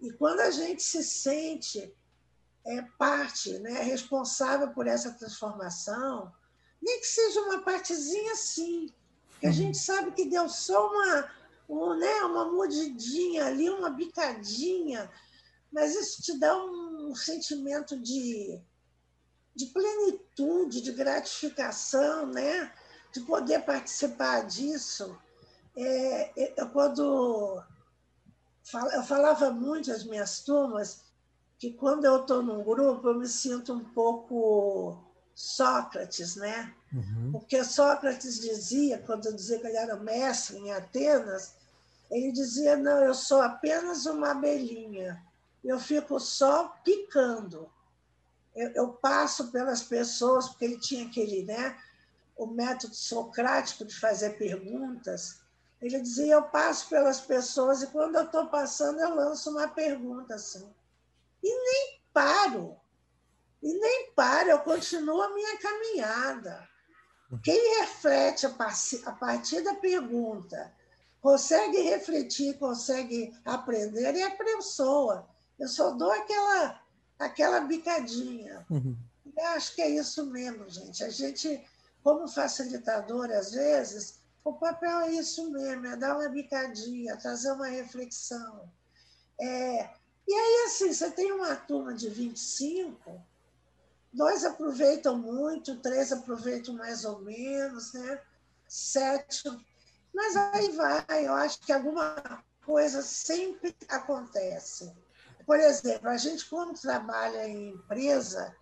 E 0.00 0.10
quando 0.12 0.40
a 0.40 0.50
gente 0.50 0.82
se 0.82 1.02
sente 1.02 1.92
é, 2.64 2.82
parte, 2.98 3.58
né, 3.58 3.82
responsável 3.82 4.70
por 4.70 4.86
essa 4.86 5.12
transformação, 5.12 6.32
nem 6.80 7.00
que 7.00 7.06
seja 7.06 7.40
uma 7.40 7.62
partezinha 7.62 8.32
assim, 8.32 8.92
que 9.40 9.46
a 9.46 9.48
uhum. 9.48 9.54
gente 9.54 9.78
sabe 9.78 10.12
que 10.12 10.28
deu 10.28 10.48
só 10.48 10.88
uma, 10.90 11.30
um, 11.68 11.94
né, 11.98 12.22
uma 12.24 12.50
mordidinha 12.50 13.46
ali, 13.46 13.68
uma 13.68 13.90
bicadinha, 13.90 15.10
mas 15.72 15.94
isso 15.94 16.22
te 16.22 16.38
dá 16.38 16.56
um 16.56 17.14
sentimento 17.16 17.98
de, 17.98 18.60
de 19.56 19.66
plenitude, 19.66 20.80
de 20.80 20.92
gratificação, 20.92 22.26
né? 22.26 22.72
de 23.14 23.20
poder 23.20 23.64
participar 23.64 24.44
disso. 24.44 25.16
É, 25.76 26.54
eu, 26.56 26.68
quando 26.70 27.62
eu 28.92 29.02
falava 29.02 29.50
muito 29.50 29.90
às 29.90 30.04
minhas 30.04 30.40
turmas 30.40 31.04
que 31.58 31.72
quando 31.72 32.04
eu 32.04 32.22
estou 32.22 32.42
num 32.42 32.62
grupo 32.62 33.08
eu 33.08 33.18
me 33.18 33.28
sinto 33.28 33.72
um 33.72 33.84
pouco 33.84 35.02
Sócrates, 35.34 36.36
né? 36.36 36.72
Uhum. 36.92 37.32
Porque 37.32 37.64
Sócrates 37.64 38.38
dizia, 38.38 38.98
quando 38.98 39.26
eu 39.26 39.32
dizia 39.34 39.58
que 39.58 39.66
ele 39.66 39.76
era 39.76 39.96
mestre 39.96 40.56
em 40.58 40.72
Atenas, 40.72 41.56
ele 42.10 42.30
dizia: 42.30 42.76
não, 42.76 43.02
eu 43.02 43.14
sou 43.14 43.42
apenas 43.42 44.06
uma 44.06 44.30
abelhinha, 44.30 45.20
eu 45.64 45.78
fico 45.80 46.20
só 46.20 46.68
picando. 46.84 47.68
Eu, 48.54 48.70
eu 48.70 48.88
passo 48.92 49.50
pelas 49.50 49.82
pessoas, 49.82 50.48
porque 50.48 50.64
ele 50.64 50.78
tinha 50.78 51.06
aquele, 51.06 51.44
né? 51.44 51.76
O 52.36 52.46
método 52.46 52.94
socrático 52.94 53.84
de 53.84 53.98
fazer 53.98 54.38
perguntas. 54.38 55.40
Ele 55.84 56.00
dizia: 56.00 56.34
Eu 56.34 56.42
passo 56.44 56.88
pelas 56.88 57.20
pessoas 57.20 57.82
e 57.82 57.88
quando 57.88 58.14
eu 58.16 58.24
estou 58.24 58.46
passando, 58.46 59.00
eu 59.00 59.14
lanço 59.14 59.50
uma 59.50 59.68
pergunta 59.68 60.34
assim. 60.34 60.66
E 61.42 61.48
nem 61.48 62.00
paro. 62.10 62.74
E 63.62 63.72
nem 63.74 64.10
paro, 64.12 64.48
eu 64.48 64.58
continuo 64.60 65.20
a 65.20 65.34
minha 65.34 65.58
caminhada. 65.58 66.66
Quem 67.42 67.80
reflete 67.80 68.46
a 68.46 69.12
partir 69.12 69.60
da 69.62 69.74
pergunta, 69.74 70.72
consegue 71.20 71.80
refletir, 71.80 72.58
consegue 72.58 73.36
aprender, 73.44 74.14
é 74.16 74.22
a 74.22 74.36
pessoa. 74.36 75.28
Eu 75.58 75.68
só 75.68 75.90
dou 75.90 76.12
aquela, 76.12 76.80
aquela 77.18 77.60
bicadinha. 77.60 78.64
Uhum. 78.70 78.96
Acho 79.54 79.74
que 79.74 79.82
é 79.82 79.90
isso 79.90 80.24
mesmo, 80.26 80.68
gente. 80.68 81.02
A 81.02 81.10
gente, 81.10 81.62
como 82.02 82.28
facilitador, 82.28 83.30
às 83.30 83.52
vezes, 83.52 84.20
o 84.44 84.52
papel 84.52 85.00
é 85.00 85.12
isso 85.12 85.50
mesmo, 85.50 85.86
é 85.86 85.96
dar 85.96 86.16
uma 86.16 86.28
bicadinha, 86.28 87.16
trazer 87.16 87.50
uma 87.52 87.66
reflexão. 87.66 88.70
É, 89.40 89.90
e 90.28 90.34
aí, 90.34 90.64
assim, 90.66 90.92
você 90.92 91.10
tem 91.10 91.32
uma 91.32 91.56
turma 91.56 91.94
de 91.94 92.08
25, 92.10 93.20
dois 94.12 94.44
aproveitam 94.44 95.18
muito, 95.18 95.80
três 95.80 96.12
aproveitam 96.12 96.74
mais 96.74 97.04
ou 97.04 97.20
menos, 97.20 97.92
né? 97.94 98.20
Sete. 98.68 99.48
Mas 100.14 100.36
aí 100.36 100.70
vai, 100.72 101.26
eu 101.26 101.32
acho 101.32 101.60
que 101.60 101.72
alguma 101.72 102.42
coisa 102.64 103.02
sempre 103.02 103.74
acontece. 103.88 104.92
Por 105.46 105.58
exemplo, 105.58 106.08
a 106.08 106.16
gente, 106.16 106.48
quando 106.48 106.80
trabalha 106.80 107.48
em 107.48 107.70
empresa, 107.70 108.54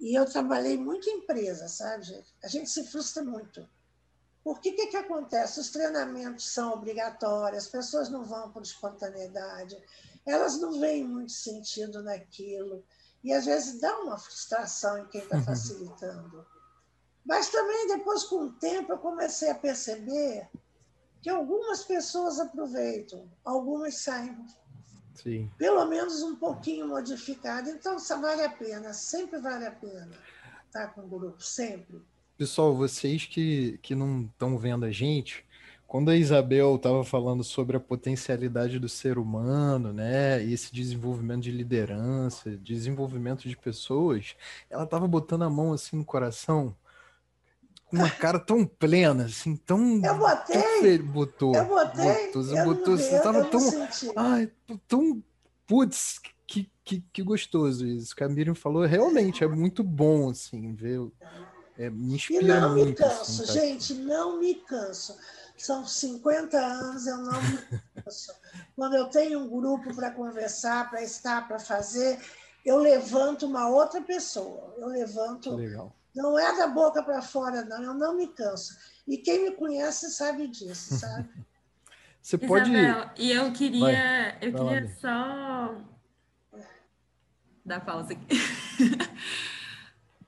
e 0.00 0.14
eu 0.18 0.24
trabalhei 0.24 0.76
muito 0.76 1.08
em 1.08 1.18
empresa, 1.18 1.68
sabe, 1.68 2.04
gente? 2.04 2.34
A 2.42 2.48
gente 2.48 2.68
se 2.68 2.84
frustra 2.84 3.22
muito. 3.22 3.68
Porque 4.44 4.70
o 4.70 4.76
que, 4.76 4.88
que 4.88 4.96
acontece? 4.98 5.58
Os 5.58 5.70
treinamentos 5.70 6.52
são 6.52 6.74
obrigatórios, 6.74 7.64
as 7.64 7.70
pessoas 7.70 8.10
não 8.10 8.24
vão 8.24 8.52
por 8.52 8.62
espontaneidade, 8.62 9.82
elas 10.26 10.60
não 10.60 10.78
veem 10.78 11.08
muito 11.08 11.32
sentido 11.32 12.02
naquilo. 12.02 12.84
E 13.24 13.32
às 13.32 13.46
vezes 13.46 13.80
dá 13.80 13.98
uma 14.00 14.18
frustração 14.18 14.98
em 14.98 15.06
quem 15.06 15.22
está 15.22 15.40
facilitando. 15.40 16.46
Mas 17.24 17.48
também 17.48 17.88
depois, 17.88 18.24
com 18.24 18.44
o 18.44 18.52
tempo, 18.52 18.92
eu 18.92 18.98
comecei 18.98 19.50
a 19.50 19.54
perceber 19.54 20.46
que 21.22 21.30
algumas 21.30 21.82
pessoas 21.82 22.38
aproveitam, 22.38 23.32
algumas 23.42 23.96
saem 24.02 24.44
Sim. 25.14 25.50
pelo 25.56 25.86
menos 25.86 26.22
um 26.22 26.36
pouquinho 26.36 26.86
modificado. 26.86 27.70
Então, 27.70 27.96
isso 27.96 28.20
vale 28.20 28.42
a 28.42 28.50
pena, 28.50 28.92
sempre 28.92 29.40
vale 29.40 29.66
a 29.66 29.72
pena 29.72 30.10
estar 30.66 30.88
com 30.88 31.00
o 31.00 31.08
grupo, 31.08 31.42
sempre. 31.42 32.04
Pessoal, 32.36 32.74
vocês 32.74 33.26
que, 33.26 33.78
que 33.80 33.94
não 33.94 34.22
estão 34.22 34.58
vendo 34.58 34.84
a 34.84 34.90
gente, 34.90 35.44
quando 35.86 36.10
a 36.10 36.16
Isabel 36.16 36.74
estava 36.74 37.04
falando 37.04 37.44
sobre 37.44 37.76
a 37.76 37.80
potencialidade 37.80 38.80
do 38.80 38.88
ser 38.88 39.18
humano, 39.18 39.92
né, 39.92 40.44
e 40.44 40.52
esse 40.52 40.74
desenvolvimento 40.74 41.42
de 41.42 41.52
liderança, 41.52 42.56
desenvolvimento 42.56 43.48
de 43.48 43.56
pessoas, 43.56 44.34
ela 44.68 44.82
estava 44.82 45.06
botando 45.06 45.42
a 45.42 45.50
mão 45.50 45.72
assim 45.72 45.96
no 45.96 46.04
coração, 46.04 46.74
com 47.86 47.98
uma 47.98 48.10
cara 48.10 48.40
tão 48.40 48.66
plena, 48.66 49.26
assim, 49.26 49.54
tão. 49.54 50.04
Eu 50.04 50.18
botei. 50.18 50.98
Tão 50.98 51.06
botou. 51.06 51.54
Eu 51.54 51.66
botei. 51.66 52.26
Botou, 52.26 52.42
você 52.42 52.60
eu 52.60 52.64
botou, 52.64 52.94
estava 52.96 53.38
eu 53.38 53.50
tão. 53.50 53.60
Ai, 54.16 54.50
tão. 54.88 55.22
Putz, 55.68 56.18
que, 56.46 56.68
que, 56.84 57.04
que 57.12 57.22
gostoso 57.22 57.86
isso. 57.86 58.12
a 58.20 58.28
Miriam 58.28 58.56
falou, 58.56 58.84
realmente 58.84 59.44
é 59.44 59.46
muito 59.46 59.84
bom, 59.84 60.30
assim, 60.30 60.74
ver. 60.74 61.00
É, 61.76 61.90
me 61.90 62.14
inspira 62.14 62.42
e 62.42 62.60
não 62.60 62.72
muito. 62.72 62.86
me 62.86 62.94
canso, 62.94 63.42
assim, 63.42 63.52
gente, 63.52 63.94
não 63.94 64.38
me 64.38 64.54
canso. 64.54 65.16
São 65.56 65.86
50 65.86 66.56
anos, 66.56 67.06
eu 67.06 67.16
não 67.18 67.42
me 67.42 67.58
canso. 68.02 68.32
Quando 68.76 68.94
eu 68.94 69.06
tenho 69.06 69.40
um 69.40 69.48
grupo 69.48 69.94
para 69.94 70.10
conversar, 70.10 70.90
para 70.90 71.02
estar, 71.02 71.46
para 71.48 71.58
fazer, 71.58 72.20
eu 72.64 72.78
levanto 72.78 73.46
uma 73.46 73.68
outra 73.68 74.00
pessoa. 74.00 74.74
Eu 74.78 74.88
levanto. 74.88 75.54
Legal. 75.54 75.94
Não 76.14 76.38
é 76.38 76.56
da 76.56 76.68
boca 76.68 77.02
para 77.02 77.20
fora, 77.22 77.64
não. 77.64 77.82
Eu 77.82 77.94
não 77.94 78.16
me 78.16 78.28
canso. 78.28 78.76
E 79.06 79.18
quem 79.18 79.42
me 79.42 79.50
conhece 79.52 80.10
sabe 80.10 80.46
disso, 80.46 80.98
sabe? 80.98 81.28
Você 82.22 82.38
pode. 82.38 82.70
Isabel, 82.70 83.10
e 83.18 83.32
eu 83.32 83.52
queria, 83.52 83.80
Vai, 83.80 84.38
eu 84.40 84.54
queria 84.54 84.96
só 84.98 85.74
dar 87.64 87.84
pausa 87.84 88.14
aqui. 88.14 88.26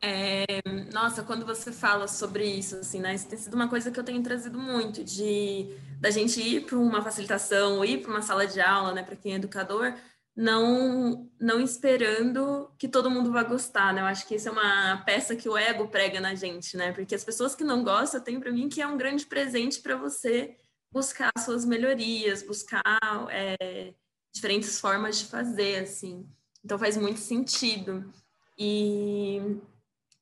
É, 0.00 0.44
nossa, 0.92 1.22
quando 1.22 1.46
você 1.46 1.72
fala 1.72 2.06
sobre 2.06 2.44
isso, 2.44 2.76
assim, 2.76 3.00
né? 3.00 3.14
Isso 3.14 3.28
tem 3.28 3.38
sido 3.38 3.54
uma 3.54 3.68
coisa 3.68 3.90
que 3.90 3.98
eu 3.98 4.04
tenho 4.04 4.22
trazido 4.22 4.58
muito, 4.58 5.02
de 5.02 5.68
da 6.00 6.10
gente 6.10 6.40
ir 6.40 6.66
para 6.66 6.76
uma 6.76 7.02
facilitação, 7.02 7.84
ir 7.84 8.02
para 8.02 8.10
uma 8.10 8.22
sala 8.22 8.46
de 8.46 8.60
aula, 8.60 8.92
né, 8.92 9.02
para 9.02 9.16
quem 9.16 9.32
é 9.32 9.36
educador, 9.36 9.94
não 10.36 11.30
não 11.40 11.60
esperando 11.60 12.70
que 12.78 12.86
todo 12.88 13.10
mundo 13.10 13.32
vá 13.32 13.42
gostar, 13.42 13.94
né? 13.94 14.02
Eu 14.02 14.06
acho 14.06 14.26
que 14.28 14.34
isso 14.34 14.48
é 14.48 14.52
uma 14.52 14.98
peça 15.06 15.34
que 15.34 15.48
o 15.48 15.56
ego 15.56 15.88
prega 15.88 16.20
na 16.20 16.34
gente, 16.34 16.76
né? 16.76 16.92
Porque 16.92 17.14
as 17.14 17.24
pessoas 17.24 17.54
que 17.54 17.64
não 17.64 17.82
gostam 17.82 18.20
têm 18.20 18.38
para 18.38 18.52
mim 18.52 18.68
que 18.68 18.82
é 18.82 18.86
um 18.86 18.98
grande 18.98 19.26
presente 19.26 19.80
para 19.80 19.96
você 19.96 20.56
buscar 20.92 21.30
suas 21.38 21.64
melhorias, 21.64 22.42
buscar 22.42 22.82
é, 23.30 23.94
diferentes 24.32 24.78
formas 24.78 25.18
de 25.18 25.26
fazer, 25.26 25.82
assim. 25.82 26.26
Então 26.64 26.78
faz 26.78 26.96
muito 26.96 27.20
sentido. 27.20 28.12
E, 28.58 29.40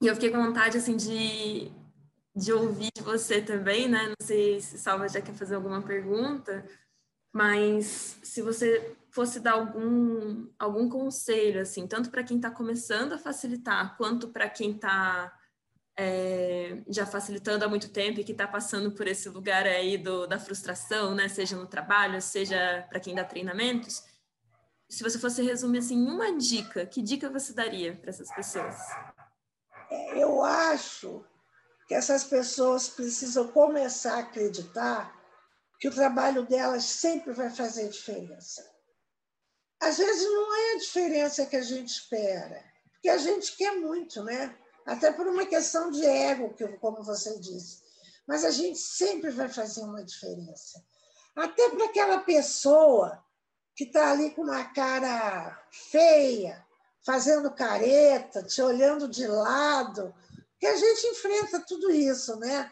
e 0.05 0.07
eu 0.07 0.15
fiquei 0.15 0.31
com 0.31 0.45
vontade, 0.45 0.77
assim, 0.77 0.99
de, 0.99 1.73
de 2.37 2.53
ouvir 2.53 2.91
de 2.95 3.03
você 3.03 3.41
também, 3.41 3.89
né? 3.89 4.09
Não 4.09 4.27
sei 4.27 4.61
se 4.61 4.77
Salva 4.77 5.09
já 5.09 5.23
quer 5.23 5.35
fazer 5.35 5.55
alguma 5.55 5.81
pergunta, 5.81 6.63
mas 7.33 8.19
se 8.23 8.43
você 8.43 8.95
fosse 9.11 9.41
dar 9.41 9.53
algum, 9.53 10.47
algum 10.59 10.91
conselho, 10.91 11.63
assim, 11.63 11.87
tanto 11.87 12.11
para 12.11 12.23
quem 12.23 12.37
está 12.37 12.51
começando 12.51 13.15
a 13.15 13.19
facilitar, 13.19 13.97
quanto 13.97 14.29
para 14.29 14.47
quem 14.51 14.73
está 14.73 15.33
é, 15.97 16.83
já 16.87 17.07
facilitando 17.07 17.65
há 17.65 17.69
muito 17.69 17.89
tempo 17.89 18.21
e 18.21 18.25
que 18.25 18.33
está 18.33 18.47
passando 18.47 18.93
por 18.93 19.07
esse 19.07 19.31
lugar 19.31 19.67
aí 19.67 19.97
do, 19.97 20.27
da 20.27 20.39
frustração, 20.39 21.15
né? 21.15 21.29
Seja 21.29 21.57
no 21.57 21.67
trabalho, 21.67 22.21
seja 22.21 22.85
para 22.91 23.01
quem 23.01 23.15
dá 23.15 23.25
treinamentos. 23.25 24.03
Se 24.87 25.03
você 25.03 25.19
fosse 25.19 25.43
resumir 25.43 25.79
assim, 25.79 25.97
uma 25.97 26.37
dica, 26.37 26.85
que 26.85 27.01
dica 27.01 27.31
você 27.31 27.55
daria 27.55 27.97
para 27.97 28.11
essas 28.11 28.31
pessoas? 28.35 28.77
Eu 29.91 30.43
acho 30.43 31.25
que 31.87 31.95
essas 31.95 32.25
pessoas 32.25 32.89
precisam 32.89 33.49
começar 33.49 34.17
a 34.17 34.21
acreditar 34.21 35.15
que 35.79 35.89
o 35.89 35.95
trabalho 35.95 36.47
delas 36.47 36.85
sempre 36.85 37.33
vai 37.33 37.51
fazer 37.51 37.89
diferença. 37.89 38.65
Às 39.81 39.99
vezes 39.99 40.25
não 40.25 40.55
é 40.55 40.73
a 40.75 40.79
diferença 40.79 41.47
que 41.47 41.57
a 41.57 41.63
gente 41.63 41.89
espera, 41.89 42.65
porque 42.93 43.09
a 43.09 43.19
gente 43.19 43.55
quer 43.57 43.77
muito, 43.77 44.23
né? 44.25 44.57
Até 44.87 45.13
por 45.13 45.27
uma 45.27 45.47
questão 45.47 45.91
de 45.91 46.05
ego, 46.05 46.55
como 46.81 47.03
você 47.03 47.39
disse. 47.39 47.83
Mas 48.27 48.45
a 48.45 48.51
gente 48.51 48.79
sempre 48.79 49.31
vai 49.31 49.49
fazer 49.49 49.83
uma 49.83 50.03
diferença. 50.03 50.83
Até 51.37 51.69
para 51.71 51.87
aquela 51.87 52.21
pessoa 52.21 53.23
que 53.77 53.85
está 53.85 54.13
ali 54.13 54.31
com 54.31 54.43
uma 54.43 54.65
cara 54.73 55.67
feia, 55.71 56.65
fazendo 57.05 57.51
careta, 57.51 58.43
te 58.43 58.63
olhando 58.63 59.09
de 59.09 59.27
lado, 59.27 60.15
que 60.59 60.67
a 60.67 60.77
gente 60.77 61.07
enfrenta 61.09 61.61
tudo 61.61 61.91
isso, 61.91 62.37
né? 62.37 62.71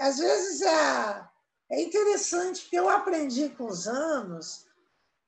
Às 0.00 0.18
vezes 0.18 0.62
é, 0.62 1.28
é 1.70 1.82
interessante, 1.82 2.62
porque 2.62 2.78
eu 2.78 2.88
aprendi 2.88 3.48
com 3.50 3.66
os 3.66 3.86
anos 3.86 4.66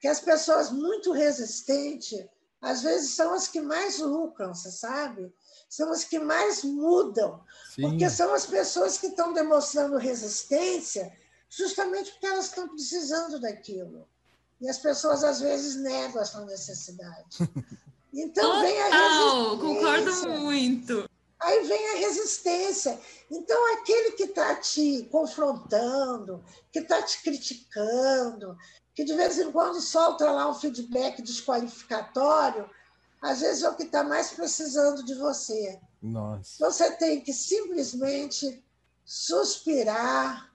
que 0.00 0.08
as 0.08 0.20
pessoas 0.20 0.70
muito 0.70 1.12
resistentes, 1.12 2.26
às 2.60 2.82
vezes 2.82 3.14
são 3.14 3.32
as 3.32 3.46
que 3.46 3.60
mais 3.60 3.98
lucram, 3.98 4.54
você 4.54 4.70
sabe? 4.70 5.32
São 5.68 5.90
as 5.92 6.04
que 6.04 6.18
mais 6.18 6.64
mudam, 6.64 7.42
Sim. 7.74 7.82
porque 7.82 8.10
são 8.10 8.34
as 8.34 8.46
pessoas 8.46 8.98
que 8.98 9.06
estão 9.06 9.32
demonstrando 9.32 9.96
resistência 9.96 11.12
justamente 11.48 12.10
porque 12.12 12.26
elas 12.26 12.46
estão 12.46 12.68
precisando 12.68 13.40
daquilo. 13.40 14.08
E 14.60 14.68
as 14.68 14.78
pessoas, 14.78 15.22
às 15.22 15.40
vezes, 15.40 15.76
negam 15.76 16.20
essa 16.20 16.44
necessidade. 16.44 17.38
Então, 18.14 18.60
vem 18.60 18.80
a 18.80 18.84
Total, 18.84 19.56
resistência. 19.56 19.58
concordo 19.58 20.40
muito. 20.40 21.10
Aí 21.40 21.66
vem 21.66 21.88
a 21.90 21.98
resistência. 21.98 23.00
Então, 23.30 23.74
aquele 23.74 24.12
que 24.12 24.24
está 24.24 24.54
te 24.54 25.08
confrontando, 25.10 26.42
que 26.72 26.78
está 26.78 27.02
te 27.02 27.22
criticando, 27.22 28.56
que 28.94 29.04
de 29.04 29.14
vez 29.14 29.38
em 29.38 29.50
quando 29.50 29.80
solta 29.80 30.30
lá 30.30 30.48
um 30.48 30.54
feedback 30.54 31.20
desqualificatório, 31.20 32.70
às 33.20 33.40
vezes 33.40 33.62
é 33.62 33.68
o 33.68 33.74
que 33.74 33.82
está 33.82 34.04
mais 34.04 34.30
precisando 34.30 35.04
de 35.04 35.14
você. 35.14 35.80
Nossa. 36.00 36.64
Você 36.64 36.92
tem 36.92 37.20
que 37.20 37.32
simplesmente 37.32 38.64
suspirar 39.04 40.50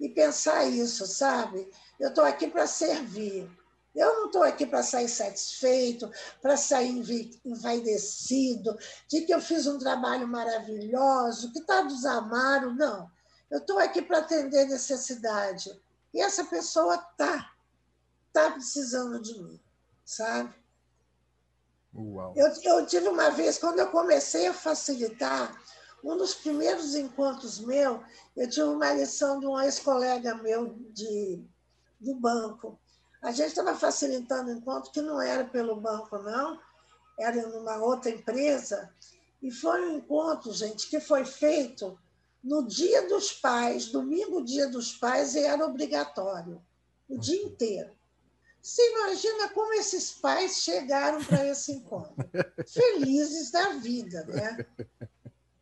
e 0.00 0.08
pensar 0.08 0.64
isso, 0.64 1.06
sabe? 1.06 1.68
Eu 1.98 2.08
estou 2.08 2.24
aqui 2.24 2.48
para 2.48 2.66
servir. 2.66 3.50
Eu 3.94 4.14
não 4.14 4.26
estou 4.26 4.42
aqui 4.42 4.66
para 4.66 4.82
sair 4.82 5.08
satisfeito, 5.08 6.10
para 6.40 6.56
sair 6.56 6.90
envaidecido, 7.44 8.78
de 9.08 9.22
que 9.22 9.32
eu 9.32 9.40
fiz 9.40 9.66
um 9.66 9.78
trabalho 9.78 10.28
maravilhoso, 10.28 11.52
que 11.52 11.62
todos 11.62 12.04
amaram. 12.04 12.74
Não. 12.74 13.10
Eu 13.50 13.58
estou 13.58 13.78
aqui 13.78 14.02
para 14.02 14.18
atender 14.18 14.66
necessidade. 14.66 15.70
E 16.12 16.20
essa 16.20 16.44
pessoa 16.44 16.94
está 16.94 17.52
tá 18.32 18.50
precisando 18.52 19.20
de 19.20 19.38
mim, 19.40 19.60
sabe? 20.04 20.54
Uau. 21.94 22.34
Eu, 22.36 22.46
eu 22.62 22.86
tive 22.86 23.08
uma 23.08 23.30
vez, 23.30 23.58
quando 23.58 23.78
eu 23.78 23.90
comecei 23.90 24.46
a 24.46 24.54
facilitar, 24.54 25.52
um 26.04 26.16
dos 26.16 26.34
primeiros 26.34 26.94
encontros 26.94 27.58
meu, 27.58 28.02
eu 28.36 28.48
tive 28.48 28.68
uma 28.68 28.92
lição 28.92 29.40
de 29.40 29.46
um 29.46 29.60
ex-colega 29.60 30.34
meu 30.36 30.76
de, 30.92 31.42
do 31.98 32.14
banco. 32.14 32.78
A 33.22 33.32
gente 33.32 33.48
estava 33.48 33.74
facilitando 33.74 34.50
um 34.50 34.56
encontro 34.56 34.90
que 34.90 35.00
não 35.00 35.20
era 35.20 35.44
pelo 35.44 35.80
banco, 35.80 36.18
não, 36.18 36.60
era 37.18 37.46
numa 37.48 37.76
outra 37.78 38.10
empresa, 38.10 38.92
e 39.42 39.50
foi 39.50 39.88
um 39.88 39.98
encontro, 39.98 40.52
gente, 40.52 40.88
que 40.88 41.00
foi 41.00 41.24
feito 41.24 41.98
no 42.42 42.66
Dia 42.66 43.08
dos 43.08 43.32
Pais, 43.32 43.86
domingo, 43.86 44.44
Dia 44.44 44.68
dos 44.68 44.94
Pais, 44.94 45.34
e 45.34 45.40
era 45.40 45.64
obrigatório, 45.64 46.62
o 47.08 47.18
dia 47.18 47.42
inteiro. 47.42 47.98
Você 48.60 48.82
imagina 48.90 49.48
como 49.50 49.72
esses 49.74 50.10
pais 50.10 50.58
chegaram 50.58 51.24
para 51.24 51.46
esse 51.46 51.72
encontro? 51.72 52.14
Felizes 52.66 53.50
da 53.50 53.70
vida, 53.74 54.24
né? 54.24 54.66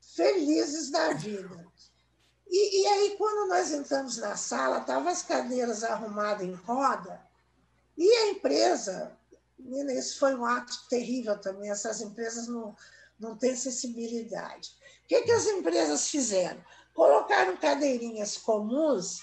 Felizes 0.00 0.90
da 0.90 1.12
vida. 1.12 1.66
E, 2.48 2.82
e 2.82 2.86
aí, 2.86 3.16
quando 3.16 3.48
nós 3.48 3.70
entramos 3.70 4.16
na 4.16 4.36
sala, 4.36 4.78
estavam 4.78 5.08
as 5.08 5.22
cadeiras 5.22 5.84
arrumadas 5.84 6.46
em 6.46 6.54
roda, 6.54 7.20
e 7.96 8.10
a 8.10 8.30
empresa, 8.30 9.16
menina, 9.58 9.92
isso 9.92 10.18
foi 10.18 10.34
um 10.34 10.44
ato 10.44 10.88
terrível 10.88 11.38
também, 11.38 11.70
essas 11.70 12.00
empresas 12.00 12.46
não, 12.46 12.76
não 13.18 13.36
têm 13.36 13.56
sensibilidade. 13.56 14.70
O 15.04 15.08
que, 15.08 15.22
que 15.22 15.32
as 15.32 15.46
empresas 15.46 16.08
fizeram? 16.08 16.62
Colocaram 16.92 17.56
cadeirinhas 17.56 18.36
comuns 18.36 19.20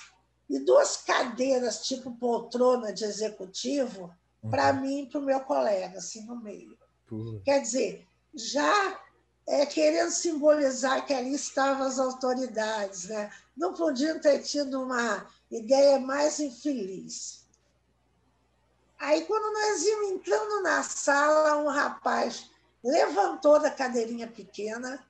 e 0.50 0.60
duas 0.60 0.98
cadeiras, 0.98 1.86
tipo 1.86 2.12
poltrona 2.16 2.94
de 2.94 3.04
executivo, 3.04 4.14
para 4.50 4.74
mim 4.74 5.04
e 5.04 5.10
para 5.10 5.20
o 5.20 5.24
meu 5.24 5.40
colega, 5.42 5.98
assim, 5.98 6.26
no 6.26 6.36
meio. 6.36 6.78
Boa. 7.10 7.42
Quer 7.44 7.62
dizer, 7.62 8.08
já 8.34 9.00
é, 9.48 9.66
querendo 9.66 10.12
simbolizar 10.12 11.06
que 11.06 11.14
ali 11.14 11.34
estavam 11.34 11.86
as 11.86 12.00
autoridades, 12.00 13.06
né? 13.06 13.32
Não 13.56 13.74
podiam 13.74 14.20
ter 14.20 14.42
tido 14.42 14.82
uma 14.82 15.28
ideia 15.52 16.00
mais 16.00 16.40
infeliz. 16.40 17.43
Aí, 19.04 19.26
quando 19.26 19.54
nós 19.54 19.84
íamos 19.84 20.12
entrando 20.12 20.64
na 20.64 20.82
sala, 20.82 21.58
um 21.58 21.68
rapaz 21.68 22.50
levantou 22.82 23.60
da 23.60 23.70
cadeirinha 23.70 24.30
pequena, 24.30 25.06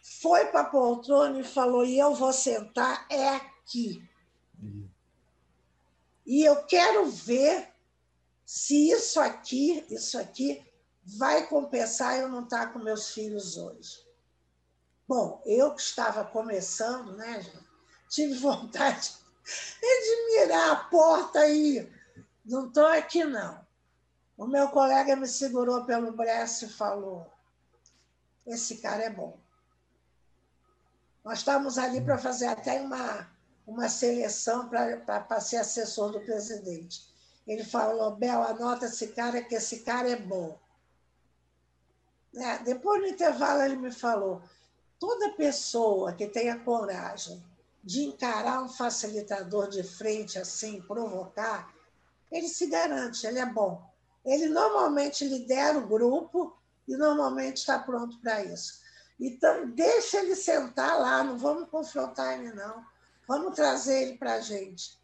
foi 0.00 0.46
para 0.46 0.60
a 0.60 0.70
poltrona 0.70 1.40
e 1.40 1.44
falou: 1.44 1.84
e 1.84 1.98
eu 1.98 2.14
vou 2.14 2.32
sentar 2.32 3.06
é 3.10 3.28
aqui. 3.36 4.02
E 6.24 6.42
eu 6.46 6.64
quero 6.64 7.10
ver 7.10 7.68
se 8.46 8.88
isso 8.88 9.20
aqui, 9.20 9.84
isso 9.90 10.18
aqui, 10.18 10.64
vai 11.04 11.46
compensar 11.46 12.18
eu 12.18 12.30
não 12.30 12.44
estar 12.44 12.72
com 12.72 12.78
meus 12.78 13.10
filhos 13.10 13.58
hoje. 13.58 14.02
Bom, 15.06 15.42
eu 15.44 15.74
que 15.74 15.82
estava 15.82 16.24
começando, 16.24 17.14
né, 17.14 17.42
gente, 17.42 17.66
tive 18.08 18.38
vontade 18.38 19.12
de 19.78 20.26
mirar 20.32 20.70
a 20.70 20.76
porta 20.84 21.40
aí. 21.40 21.95
Não 22.46 22.68
estou 22.68 22.86
aqui, 22.86 23.24
não. 23.24 23.66
O 24.36 24.46
meu 24.46 24.68
colega 24.68 25.16
me 25.16 25.26
segurou 25.26 25.84
pelo 25.84 26.12
braço 26.12 26.66
e 26.66 26.68
falou: 26.68 27.26
Esse 28.46 28.76
cara 28.76 29.02
é 29.02 29.10
bom. 29.10 29.36
Nós 31.24 31.38
estávamos 31.38 31.76
ali 31.76 32.00
para 32.00 32.16
fazer 32.16 32.46
até 32.46 32.80
uma, 32.80 33.28
uma 33.66 33.88
seleção 33.88 34.68
para 34.68 35.40
ser 35.40 35.56
assessor 35.56 36.12
do 36.12 36.20
presidente. 36.20 37.04
Ele 37.46 37.64
falou: 37.64 38.14
Bel, 38.14 38.42
anota 38.42 38.86
esse 38.86 39.08
cara, 39.08 39.42
que 39.42 39.56
esse 39.56 39.80
cara 39.80 40.08
é 40.08 40.16
bom. 40.16 40.56
É, 42.32 42.58
depois, 42.58 43.00
no 43.00 43.08
intervalo, 43.08 43.62
ele 43.62 43.76
me 43.76 43.90
falou: 43.90 44.40
toda 45.00 45.32
pessoa 45.32 46.12
que 46.12 46.28
tenha 46.28 46.60
coragem 46.60 47.42
de 47.82 48.02
encarar 48.04 48.62
um 48.62 48.68
facilitador 48.68 49.68
de 49.68 49.82
frente 49.82 50.38
assim, 50.38 50.80
provocar, 50.82 51.72
ele 52.30 52.48
se 52.48 52.66
garante, 52.66 53.26
ele 53.26 53.38
é 53.38 53.46
bom. 53.46 53.82
Ele 54.24 54.48
normalmente 54.48 55.24
lidera 55.26 55.78
o 55.78 55.86
grupo 55.86 56.56
e 56.88 56.96
normalmente 56.96 57.58
está 57.58 57.78
pronto 57.78 58.20
para 58.20 58.42
isso. 58.44 58.80
Então, 59.18 59.70
deixa 59.70 60.18
ele 60.18 60.34
sentar 60.34 60.98
lá, 61.00 61.24
não 61.24 61.38
vamos 61.38 61.68
confrontar 61.70 62.38
ele, 62.38 62.52
não. 62.52 62.84
Vamos 63.26 63.54
trazer 63.54 64.02
ele 64.02 64.18
para 64.18 64.34
a 64.34 64.40
gente. 64.40 64.98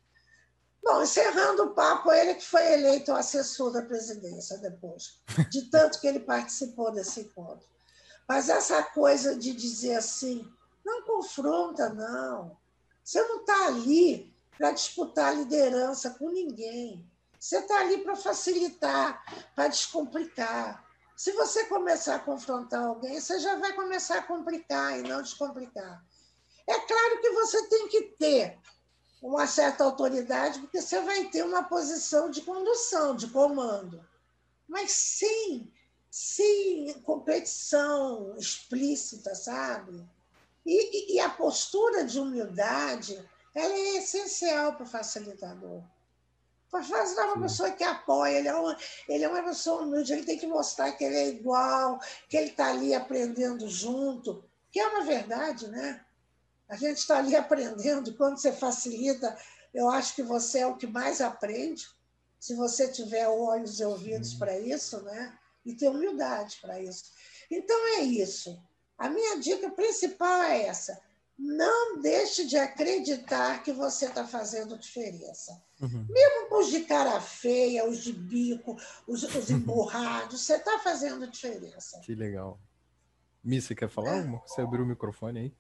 Bom, 0.83 1.03
encerrando 1.03 1.65
o 1.65 1.75
papo, 1.75 2.11
ele 2.11 2.35
que 2.35 2.45
foi 2.45 2.73
eleito 2.73 3.13
assessor 3.13 3.73
da 3.73 3.83
presidência 3.83 4.59
depois, 4.59 5.21
de 5.49 5.71
tanto 5.71 6.01
que 6.01 6.07
ele 6.07 6.21
participou 6.21 6.91
desse 6.91 7.21
encontro. 7.21 7.67
Mas 8.29 8.49
essa 8.49 8.83
coisa 8.83 9.37
de 9.37 9.55
dizer 9.55 9.95
assim, 9.95 10.47
não 10.85 11.03
confronta, 11.03 11.89
não. 11.91 12.57
Você 13.03 13.23
não 13.23 13.41
está 13.41 13.67
ali 13.67 14.35
para 14.57 14.73
disputar 14.73 15.37
liderança 15.37 16.11
com 16.11 16.31
ninguém. 16.31 17.09
Você 17.43 17.59
está 17.59 17.81
ali 17.81 17.99
para 17.99 18.15
facilitar, 18.15 19.21
para 19.57 19.67
descomplicar. 19.67 20.87
Se 21.17 21.33
você 21.33 21.65
começar 21.65 22.15
a 22.15 22.21
confrontar 22.21 22.85
alguém, 22.85 23.21
você 23.21 23.41
já 23.41 23.57
vai 23.57 23.73
começar 23.73 24.19
a 24.19 24.23
complicar 24.23 24.97
e 24.97 25.03
não 25.03 25.21
descomplicar. 25.21 26.05
É 26.69 26.79
claro 26.79 27.21
que 27.21 27.31
você 27.31 27.67
tem 27.67 27.89
que 27.89 28.03
ter 28.17 28.61
uma 29.21 29.49
certa 29.49 29.83
autoridade, 29.83 30.61
porque 30.61 30.81
você 30.81 31.01
vai 31.01 31.25
ter 31.31 31.45
uma 31.45 31.65
posição 31.65 32.31
de 32.31 32.43
condução, 32.43 33.17
de 33.17 33.27
comando. 33.27 34.09
Mas 34.69 34.93
sem, 34.93 35.69
sem 36.09 36.95
competição 37.03 38.37
explícita, 38.39 39.35
sabe? 39.35 40.09
E, 40.65 41.17
e 41.17 41.19
a 41.19 41.31
postura 41.31 42.05
de 42.05 42.21
humildade 42.21 43.29
ela 43.53 43.75
é 43.75 43.97
essencial 43.97 44.75
para 44.75 44.85
o 44.85 44.89
facilitador. 44.89 45.83
Para 46.73 46.83
facilitar 46.83 47.27
uma 47.27 47.43
pessoa 47.43 47.71
que 47.71 47.85
apoia, 47.85 48.39
ele 48.39 48.49
é, 48.49 48.55
uma, 48.55 48.79
ele 49.07 49.25
é 49.25 49.29
uma 49.29 49.43
pessoa 49.43 49.83
humilde, 49.83 50.11
ele 50.11 50.25
tem 50.25 50.39
que 50.39 50.47
mostrar 50.47 50.91
que 50.93 51.05
ele 51.05 51.17
é 51.17 51.29
igual, 51.29 52.01
que 52.31 52.35
ele 52.35 52.49
está 52.49 52.71
ali 52.71 52.95
aprendendo 52.95 53.69
junto, 53.69 54.43
que 54.71 54.81
é 54.81 54.89
uma 54.89 55.05
verdade, 55.05 55.69
né? 55.69 56.03
A 56.67 56.75
gente 56.75 56.97
está 56.97 57.19
ali 57.19 57.37
aprendendo. 57.37 58.15
Quando 58.15 58.39
você 58.39 58.51
facilita, 58.51 59.37
eu 59.75 59.91
acho 59.91 60.15
que 60.15 60.23
você 60.23 60.61
é 60.61 60.67
o 60.67 60.79
que 60.79 60.87
mais 60.87 61.21
aprende, 61.21 61.87
se 62.41 62.55
você 62.55 62.91
tiver 62.91 63.29
olhos 63.29 63.79
e 63.79 63.85
ouvidos 63.85 64.33
para 64.33 64.59
isso, 64.59 65.03
né? 65.03 65.39
E 65.67 65.75
ter 65.75 65.91
humildade 65.91 66.59
para 66.63 66.81
isso. 66.81 67.13
Então 67.51 67.77
é 67.99 68.01
isso. 68.01 68.59
A 68.97 69.11
minha 69.11 69.39
dica 69.39 69.69
principal 69.69 70.43
é 70.45 70.63
essa. 70.63 70.99
Não 71.39 72.01
deixe 72.01 72.47
de 72.47 72.57
acreditar 72.57 73.63
que 73.63 73.73
você 73.73 74.07
está 74.07 74.27
fazendo 74.27 74.79
diferença. 74.79 75.61
Uhum. 75.81 76.07
Mesmo 76.09 76.59
os 76.59 76.71
de 76.71 76.81
cara 76.81 77.21
feia, 77.21 77.89
os 77.89 78.03
de 78.03 78.13
bico, 78.13 78.77
os, 79.07 79.23
os 79.23 79.51
emburrados, 79.51 80.41
você 80.41 80.57
está 80.57 80.79
fazendo 80.79 81.27
diferença. 81.27 82.01
Que 82.01 82.15
legal. 82.15 82.61
Missa, 83.43 83.69
você 83.69 83.75
quer 83.75 83.89
falar? 83.89 84.19
É. 84.19 84.43
Você 84.47 84.61
abriu 84.61 84.85
o 84.85 84.87
microfone 84.87 85.39
aí? 85.41 85.55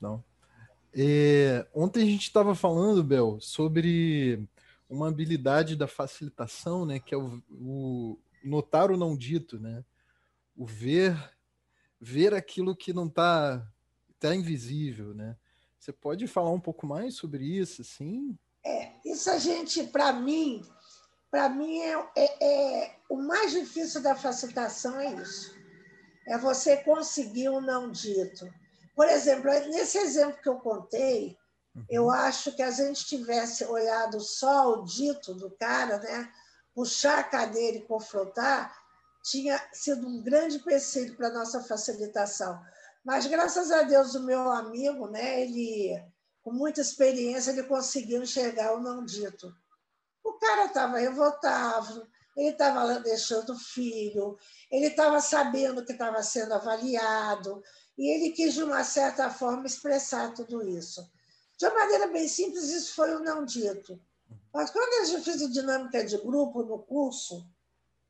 Não. 0.00 0.24
É, 0.92 1.68
ontem 1.72 2.02
a 2.02 2.06
gente 2.06 2.24
estava 2.24 2.54
falando, 2.54 3.04
Bel, 3.04 3.38
sobre 3.40 4.48
uma 4.88 5.08
habilidade 5.08 5.76
da 5.76 5.86
facilitação, 5.86 6.84
né? 6.84 6.98
Que 6.98 7.14
é 7.14 7.18
o, 7.18 7.40
o, 7.50 8.18
notar 8.42 8.90
o 8.90 8.96
não 8.96 9.16
dito, 9.16 9.60
né? 9.60 9.84
O 10.56 10.66
ver, 10.66 11.16
ver 12.00 12.34
aquilo 12.34 12.74
que 12.74 12.92
não 12.92 13.06
está 13.06 13.64
tá 14.28 14.34
invisível, 14.34 15.14
né? 15.14 15.36
Você 15.78 15.92
pode 15.92 16.26
falar 16.26 16.50
um 16.50 16.60
pouco 16.60 16.86
mais 16.86 17.14
sobre 17.14 17.44
isso, 17.44 17.82
assim? 17.82 18.38
É, 18.64 18.92
isso 19.04 19.30
a 19.30 19.38
gente, 19.38 19.84
para 19.84 20.12
mim, 20.12 20.62
para 21.30 21.48
mim 21.48 21.80
é, 21.80 21.94
é, 22.16 22.44
é, 22.44 22.96
o 23.08 23.16
mais 23.16 23.52
difícil 23.52 24.02
da 24.02 24.14
facilitação 24.14 25.00
é 25.00 25.14
isso. 25.14 25.54
É 26.26 26.36
você 26.36 26.76
conseguir 26.78 27.48
o 27.48 27.60
não 27.60 27.90
dito. 27.90 28.46
Por 28.94 29.08
exemplo, 29.08 29.50
nesse 29.70 29.96
exemplo 29.98 30.40
que 30.42 30.48
eu 30.48 30.56
contei, 30.56 31.36
uhum. 31.74 31.84
eu 31.88 32.10
acho 32.10 32.54
que 32.54 32.62
a 32.62 32.70
gente 32.70 33.06
tivesse 33.06 33.64
olhado 33.64 34.20
só 34.20 34.74
o 34.74 34.84
dito 34.84 35.34
do 35.34 35.50
cara, 35.52 35.98
né? 35.98 36.30
puxar 36.74 37.18
a 37.18 37.24
cadeira 37.24 37.78
e 37.78 37.86
confrontar, 37.86 38.74
tinha 39.22 39.60
sido 39.72 40.06
um 40.06 40.22
grande 40.22 40.56
empecilho 40.56 41.16
para 41.16 41.28
a 41.28 41.32
nossa 41.32 41.62
facilitação. 41.62 42.60
Mas, 43.04 43.26
graças 43.26 43.70
a 43.70 43.82
Deus, 43.82 44.14
o 44.14 44.22
meu 44.22 44.50
amigo, 44.50 45.08
né, 45.08 45.42
ele, 45.42 46.02
com 46.42 46.52
muita 46.52 46.80
experiência, 46.80 47.50
ele 47.50 47.62
conseguiu 47.62 48.22
enxergar 48.22 48.74
o 48.74 48.80
não 48.80 49.04
dito. 49.04 49.52
O 50.22 50.34
cara 50.34 50.66
estava 50.66 50.98
revoltado, 50.98 52.06
ele 52.36 52.50
estava 52.50 53.00
deixando 53.00 53.58
filho, 53.58 54.38
ele 54.70 54.86
estava 54.86 55.20
sabendo 55.20 55.84
que 55.84 55.92
estava 55.92 56.22
sendo 56.22 56.54
avaliado, 56.54 57.62
e 57.96 58.08
ele 58.08 58.30
quis, 58.32 58.54
de 58.54 58.62
uma 58.62 58.84
certa 58.84 59.30
forma, 59.30 59.66
expressar 59.66 60.32
tudo 60.34 60.66
isso. 60.66 61.06
De 61.58 61.66
uma 61.66 61.74
maneira 61.74 62.06
bem 62.06 62.28
simples, 62.28 62.70
isso 62.70 62.94
foi 62.94 63.14
o 63.14 63.20
não 63.20 63.44
dito. 63.44 64.00
Mas 64.52 64.70
quando 64.70 65.02
a 65.02 65.04
gente 65.04 65.24
fez 65.24 65.42
a 65.42 65.48
dinâmica 65.48 66.04
de 66.04 66.16
grupo 66.18 66.62
no 66.62 66.78
curso, 66.78 67.46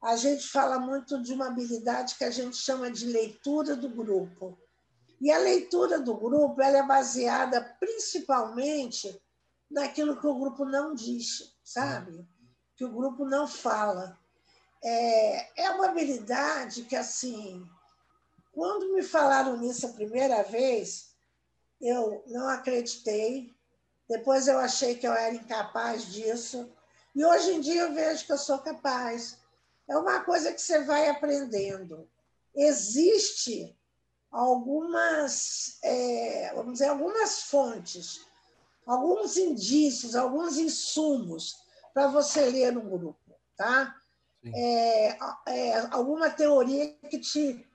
a 0.03 0.16
gente 0.16 0.46
fala 0.46 0.79
muito 0.79 1.22
de 1.22 1.33
uma 1.33 1.48
habilidade 1.48 2.14
que 2.14 2.24
a 2.24 2.31
gente 2.31 2.57
chama 2.57 2.90
de 2.90 3.07
leitura 3.07 3.76
do 3.76 3.88
grupo. 3.88 4.59
E 5.20 5.30
a 5.30 5.38
leitura 5.38 6.00
do 6.00 6.14
grupo 6.16 6.62
é 6.62 6.83
baseada 6.83 7.76
principalmente 7.78 9.20
naquilo 9.70 10.18
que 10.18 10.26
o 10.26 10.38
grupo 10.38 10.64
não 10.64 10.94
diz, 10.94 11.54
sabe? 11.62 12.26
Que 12.74 12.85
o 12.85 12.92
grupo 12.92 13.24
não 13.24 13.46
fala. 13.46 14.18
É, 14.83 15.64
é 15.64 15.70
uma 15.72 15.87
habilidade 15.87 16.85
que, 16.85 16.96
assim, 16.96 17.68
quando 18.52 18.94
me 18.94 19.02
falaram 19.02 19.59
nisso 19.59 19.87
a 19.87 19.92
primeira 19.92 20.42
vez, 20.42 21.11
eu 21.80 22.24
não 22.26 22.48
acreditei. 22.48 23.54
Depois 24.09 24.48
eu 24.48 24.59
achei 24.59 24.96
que 24.96 25.06
eu 25.06 25.12
era 25.12 25.35
incapaz 25.35 26.06
disso. 26.06 26.72
E 27.14 27.24
hoje 27.24 27.52
em 27.52 27.61
dia 27.61 27.83
eu 27.83 27.92
vejo 27.92 28.24
que 28.24 28.33
eu 28.33 28.38
sou 28.38 28.59
capaz. 28.59 29.38
É 29.87 29.96
uma 29.96 30.20
coisa 30.24 30.52
que 30.52 30.61
você 30.61 30.83
vai 30.83 31.09
aprendendo. 31.09 32.09
Existe 32.54 33.76
algumas, 34.31 35.79
é, 35.83 36.53
vamos 36.55 36.75
dizer, 36.75 36.88
algumas 36.88 37.43
fontes, 37.43 38.27
alguns 38.87 39.37
indícios, 39.37 40.14
alguns 40.14 40.57
insumos 40.57 41.57
para 41.93 42.09
você 42.09 42.49
ler 42.49 42.73
no 42.73 42.83
grupo, 42.83 43.35
tá? 43.57 43.95
É, 44.43 45.19
é, 45.49 45.79
alguma 45.90 46.31
teoria 46.31 46.95
que 47.11 47.19
te 47.19 47.66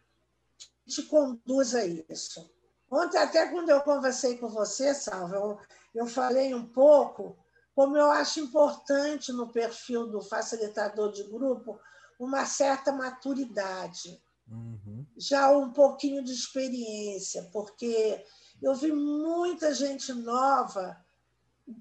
te 0.87 1.01
conduz 1.03 1.73
a 1.73 1.83
isso. 1.85 2.49
Ontem, 2.89 3.17
até 3.17 3.47
quando 3.47 3.69
eu 3.69 3.81
conversei 3.81 4.37
com 4.37 4.47
você, 4.47 4.93
Salva, 4.93 5.35
eu, 5.35 5.59
eu 5.95 6.05
falei 6.05 6.53
um 6.53 6.65
pouco 6.65 7.35
como 7.73 7.97
eu 7.97 8.09
acho 8.11 8.39
importante 8.39 9.33
no 9.33 9.51
perfil 9.51 10.07
do 10.07 10.21
facilitador 10.21 11.11
de 11.11 11.23
grupo 11.23 11.79
uma 12.17 12.45
certa 12.45 12.93
maturidade, 12.93 14.21
Uhum. 14.47 15.05
já 15.17 15.49
um 15.49 15.71
pouquinho 15.73 16.23
de 16.23 16.31
experiência, 16.31 17.49
porque 17.51 18.23
eu 18.61 18.75
vi 18.75 18.91
muita 18.91 19.73
gente 19.73 20.13
nova 20.13 21.03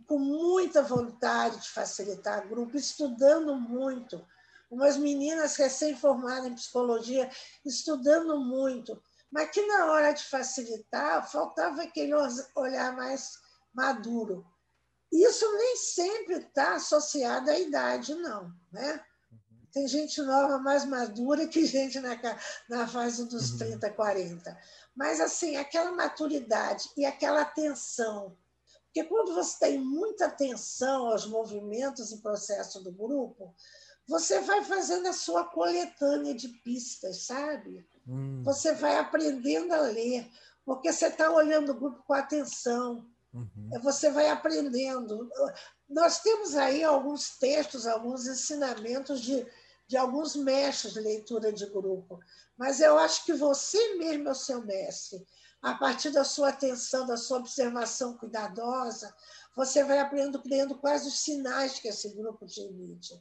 com 0.07 0.19
muita 0.19 0.83
vontade 0.83 1.61
de 1.61 1.69
facilitar 1.69 2.49
grupo, 2.49 2.77
estudando 2.77 3.55
muito. 3.55 4.27
Umas 4.71 4.97
meninas 4.97 5.57
recém-formadas 5.57 6.47
em 6.47 6.55
psicologia, 6.55 7.31
estudando 7.65 8.41
muito, 8.41 9.01
mas 9.31 9.51
que 9.51 9.65
na 9.67 9.93
hora 9.93 10.13
de 10.13 10.25
facilitar 10.25 11.31
faltava 11.31 11.83
aquele 11.83 12.15
olhar 12.57 12.97
mais 12.97 13.39
maduro. 13.73 14.47
Isso 15.13 15.51
nem 15.57 15.77
sempre 15.77 16.37
está 16.37 16.75
associado 16.75 17.51
à 17.51 17.59
idade, 17.59 18.15
não. 18.15 18.53
Né? 18.73 19.05
Tem 19.75 19.89
gente 19.89 20.23
nova 20.23 20.57
mais 20.59 20.85
madura 20.85 21.49
que 21.49 21.67
gente 21.67 21.99
na, 21.99 22.17
na 22.69 22.87
fase 22.87 23.29
dos 23.29 23.51
uhum. 23.51 23.59
30, 23.59 23.91
40. 23.91 24.59
Mas, 24.95 25.21
assim, 25.21 25.57
aquela 25.57 25.91
maturidade 25.91 26.89
e 26.97 27.05
aquela 27.05 27.43
atenção. 27.43 28.37
Porque 28.85 29.03
quando 29.09 29.35
você 29.35 29.59
tem 29.59 29.81
muita 29.81 30.27
atenção 30.27 31.09
aos 31.09 31.27
movimentos 31.27 32.13
e 32.13 32.23
processos 32.23 32.85
do 32.85 32.93
grupo, 32.93 33.53
você 34.07 34.41
vai 34.41 34.63
fazendo 34.63 35.09
a 35.09 35.13
sua 35.13 35.45
coletânea 35.45 36.33
de 36.33 36.49
pistas, 36.49 37.27
sabe? 37.27 37.85
Hum. 38.07 38.43
Você 38.45 38.75
vai 38.75 38.97
aprendendo 38.97 39.73
a 39.73 39.81
ler, 39.81 40.31
porque 40.65 40.93
você 40.93 41.09
está 41.09 41.33
olhando 41.33 41.73
o 41.73 41.81
grupo 41.81 42.05
com 42.07 42.15
atenção. 42.15 43.05
Uhum. 43.33 43.71
Você 43.83 44.13
vai 44.13 44.29
aprendendo. 44.31 45.29
Nós 45.89 46.21
temos 46.21 46.55
aí 46.55 46.85
alguns 46.85 47.37
textos, 47.39 47.89
alguns 47.89 48.29
ensinamentos 48.29 49.21
de, 49.21 49.45
de 49.87 49.97
alguns 49.97 50.35
mestres 50.35 50.95
de 50.95 51.01
leitura 51.01 51.53
de 51.53 51.67
grupo, 51.67 52.19
mas 52.57 52.81
eu 52.81 52.99
acho 52.99 53.25
que 53.25 53.33
você 53.33 53.97
mesmo 53.97 54.29
é 54.29 54.33
o 54.33 54.35
seu 54.35 54.65
mestre. 54.65 55.25
A 55.63 55.75
partir 55.75 56.11
da 56.11 56.25
sua 56.25 56.51
atenção, 56.51 57.07
da 57.07 57.17
sua 57.17 57.39
observação 57.39 58.17
cuidadosa, 58.19 59.15
você 59.57 59.85
vai 59.85 59.99
aprendendo, 59.99 60.79
quais 60.79 61.07
os 61.07 61.21
sinais 61.21 61.79
que 61.79 61.89
esse 61.89 62.15
grupo 62.15 62.47
te 62.47 62.61
emite. 62.61 63.15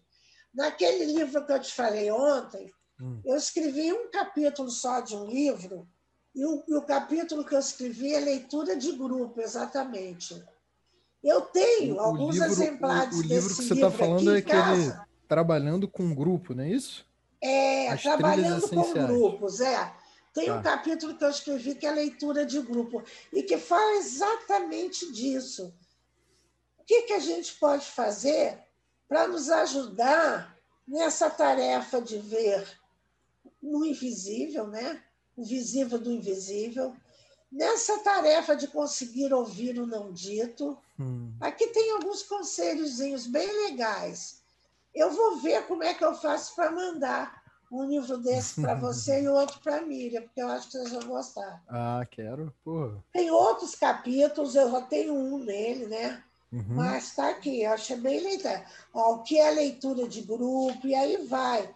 Naquele 0.54 1.06
livro 1.06 1.46
que 1.46 1.52
eu 1.52 1.60
te 1.60 1.74
falei 1.74 2.12
ontem, 2.12 2.72
hum. 3.00 3.22
eu 3.26 3.36
escrevi 3.36 3.94
um 3.94 4.10
capítulo 4.12 4.70
só 4.70 5.00
de 5.00 5.16
um 5.16 5.26
livro, 5.26 5.88
e 6.36 6.46
o, 6.46 6.64
e 6.68 6.76
o, 6.76 6.82
capítulo 6.82 7.46
que 7.46 7.54
eu 7.54 7.60
escrevi 7.60 8.14
é 8.14 8.20
leitura 8.20 8.76
de 8.76 8.92
grupo, 8.92 9.40
exatamente. 9.40 10.44
Eu 11.24 11.42
tenho 11.42 11.96
o, 11.96 12.00
alguns 12.00 12.36
livro, 12.36 12.52
exemplares 12.52 13.16
o, 13.16 13.20
o 13.20 13.22
livro 13.22 13.48
desse 13.48 13.62
que 13.62 13.68
você 13.68 13.74
está 13.76 13.92
falando 13.92 14.36
é 14.36 14.40
aquele 14.40 14.94
trabalhando 15.34 15.88
com 15.88 16.14
grupo, 16.14 16.54
não 16.54 16.64
é 16.64 16.70
isso? 16.70 17.04
É, 17.42 17.90
As 17.90 18.04
trabalhando 18.04 18.70
com 18.70 18.94
grupos, 18.94 19.60
é. 19.60 19.92
Tem 20.32 20.46
tá. 20.46 20.58
um 20.58 20.62
capítulo 20.62 21.16
que 21.16 21.24
eu 21.24 21.30
escrevi 21.30 21.74
que 21.74 21.88
é 21.88 21.92
leitura 21.92 22.46
de 22.46 22.62
grupo 22.62 23.04
e 23.32 23.42
que 23.42 23.58
fala 23.58 23.98
exatamente 23.98 25.12
disso. 25.12 25.74
O 26.78 26.84
que, 26.86 27.04
que 27.04 27.14
a 27.14 27.20
gente 27.20 27.54
pode 27.56 27.86
fazer 27.86 28.60
para 29.08 29.28
nos 29.28 29.50
ajudar 29.50 30.56
nessa 30.88 31.30
tarefa 31.30 32.00
de 32.00 32.20
ver 32.20 32.68
no 33.62 33.84
invisível, 33.84 34.68
né? 34.68 35.02
o 35.36 35.44
visível 35.44 35.98
do 35.98 36.12
invisível, 36.12 36.96
nessa 37.52 37.98
tarefa 38.00 38.56
de 38.56 38.68
conseguir 38.68 39.34
ouvir 39.34 39.80
o 39.80 39.88
não 39.88 40.12
dito. 40.12 40.78
Hum. 41.00 41.34
Aqui 41.40 41.68
tem 41.68 41.92
alguns 41.92 42.22
conselhos 42.22 43.26
bem 43.26 43.52
legais. 43.66 44.43
Eu 44.94 45.12
vou 45.12 45.38
ver 45.38 45.66
como 45.68 45.84
é 45.84 45.94
que 45.94 46.04
eu 46.04 46.14
faço 46.14 46.56
para 46.56 46.72
mandar 46.72 47.44
um 47.72 47.86
livro 47.86 48.18
desse 48.18 48.62
para 48.62 48.76
você 48.76 49.24
e 49.24 49.28
outro 49.30 49.60
para 49.60 49.78
a 49.78 49.82
Miriam, 49.82 50.22
porque 50.22 50.42
eu 50.42 50.48
acho 50.50 50.68
que 50.68 50.74
vocês 50.74 50.92
vão 50.92 51.08
gostar. 51.08 51.64
Ah, 51.68 52.06
quero. 52.10 52.54
Porra. 52.64 53.04
Tem 53.12 53.32
outros 53.32 53.76
capítulos, 53.76 54.56
eu 54.56 54.72
já 54.72 54.82
tenho 54.82 55.14
um 55.14 55.40
nele, 55.40 55.88
né? 55.88 56.24
Uhum. 56.52 56.66
Mas 56.70 57.06
está 57.06 57.30
aqui, 57.30 57.64
eu 57.64 57.74
achei 57.74 57.98
bem 57.98 58.20
legal. 58.20 58.64
Ó, 58.94 59.16
o 59.16 59.24
que 59.24 59.40
é 59.40 59.50
leitura 59.50 60.08
de 60.08 60.22
grupo, 60.22 60.86
e 60.86 60.94
aí 60.94 61.26
vai. 61.26 61.74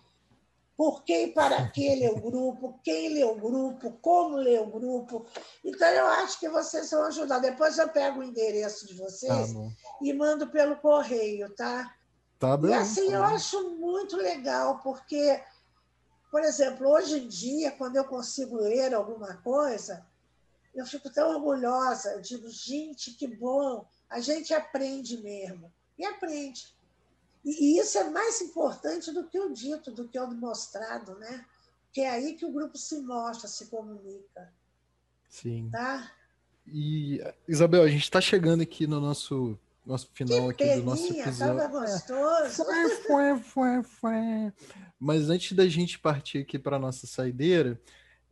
Por 0.78 1.04
que 1.04 1.24
e 1.24 1.32
para 1.32 1.68
que 1.70 1.96
ler 1.96 2.12
o 2.12 2.22
grupo, 2.22 2.80
quem 2.84 3.12
lê 3.12 3.24
o 3.24 3.34
grupo, 3.34 3.98
como 4.00 4.36
lê 4.36 4.60
o 4.60 4.68
grupo. 4.68 5.26
Então, 5.66 5.88
eu 5.88 6.06
acho 6.06 6.40
que 6.40 6.48
vocês 6.48 6.92
vão 6.92 7.08
ajudar. 7.08 7.40
Depois 7.40 7.80
eu 7.80 7.90
pego 7.90 8.20
o 8.20 8.24
endereço 8.24 8.86
de 8.86 8.94
vocês 8.94 9.54
tá 9.54 9.60
e 10.00 10.14
mando 10.14 10.46
pelo 10.46 10.76
correio, 10.76 11.50
tá? 11.56 11.92
Tá 12.40 12.56
bem. 12.56 12.72
E 12.72 12.74
assim, 12.74 13.08
tá 13.08 13.14
eu 13.14 13.24
acho 13.24 13.70
muito 13.72 14.16
legal, 14.16 14.80
porque, 14.80 15.42
por 16.32 16.42
exemplo, 16.44 16.90
hoje 16.90 17.20
em 17.20 17.28
dia, 17.28 17.72
quando 17.72 17.96
eu 17.96 18.06
consigo 18.06 18.58
ler 18.58 18.94
alguma 18.94 19.36
coisa, 19.38 20.06
eu 20.74 20.86
fico 20.86 21.10
tão 21.10 21.36
orgulhosa. 21.36 22.12
Eu 22.12 22.22
digo, 22.22 22.50
gente, 22.50 23.12
que 23.12 23.28
bom 23.28 23.86
a 24.10 24.20
gente 24.20 24.54
aprende 24.54 25.18
mesmo. 25.22 25.72
E 25.98 26.06
aprende. 26.06 26.76
E 27.44 27.80
isso 27.80 27.98
é 27.98 28.10
mais 28.10 28.42
importante 28.42 29.12
do 29.12 29.24
que 29.24 29.40
o 29.40 29.52
dito, 29.52 29.92
do 29.92 30.08
que 30.08 30.20
o 30.20 30.32
mostrado, 30.32 31.16
né? 31.16 31.46
Que 31.92 32.02
é 32.02 32.10
aí 32.10 32.36
que 32.36 32.46
o 32.46 32.52
grupo 32.52 32.78
se 32.78 33.00
mostra, 33.00 33.48
se 33.48 33.68
comunica. 33.68 34.54
Sim. 35.30 35.70
Tá? 35.72 36.12
E, 36.68 37.22
Isabel, 37.48 37.84
a 37.84 37.88
gente 37.88 38.04
está 38.04 38.20
chegando 38.20 38.62
aqui 38.62 38.86
no 38.86 39.00
nosso, 39.00 39.58
nosso 39.88 40.10
final 40.14 40.48
que 40.48 40.64
aqui 40.64 40.64
peninha, 40.64 40.78
do 40.78 40.86
nosso 40.86 41.14
episódio. 41.14 41.58
Tava 41.58 41.68
gostoso. 41.68 42.72
É, 42.72 42.90
foi, 42.90 43.40
foi, 43.40 43.84
foi. 43.84 44.54
Mas 45.00 45.30
antes 45.30 45.54
da 45.54 45.68
gente 45.68 45.98
partir 45.98 46.40
aqui 46.40 46.60
para 46.60 46.78
nossa 46.78 47.08
saideira, 47.08 47.80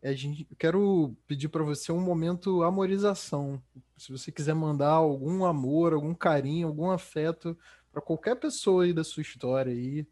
a 0.03 0.13
gente, 0.13 0.45
eu 0.49 0.57
quero 0.57 1.15
pedir 1.25 1.47
para 1.47 1.63
você 1.63 1.91
um 1.91 1.99
momento 1.99 2.61
amorização. 2.63 3.61
Se 3.97 4.11
você 4.11 4.31
quiser 4.31 4.53
mandar 4.53 4.91
algum 4.91 5.45
amor, 5.45 5.93
algum 5.93 6.13
carinho, 6.13 6.67
algum 6.67 6.91
afeto 6.91 7.57
para 7.91 8.01
qualquer 8.01 8.35
pessoa 8.35 8.83
aí 8.83 8.93
da 8.93 9.03
sua 9.03 9.21
história 9.21 9.71
aí, 9.71 10.05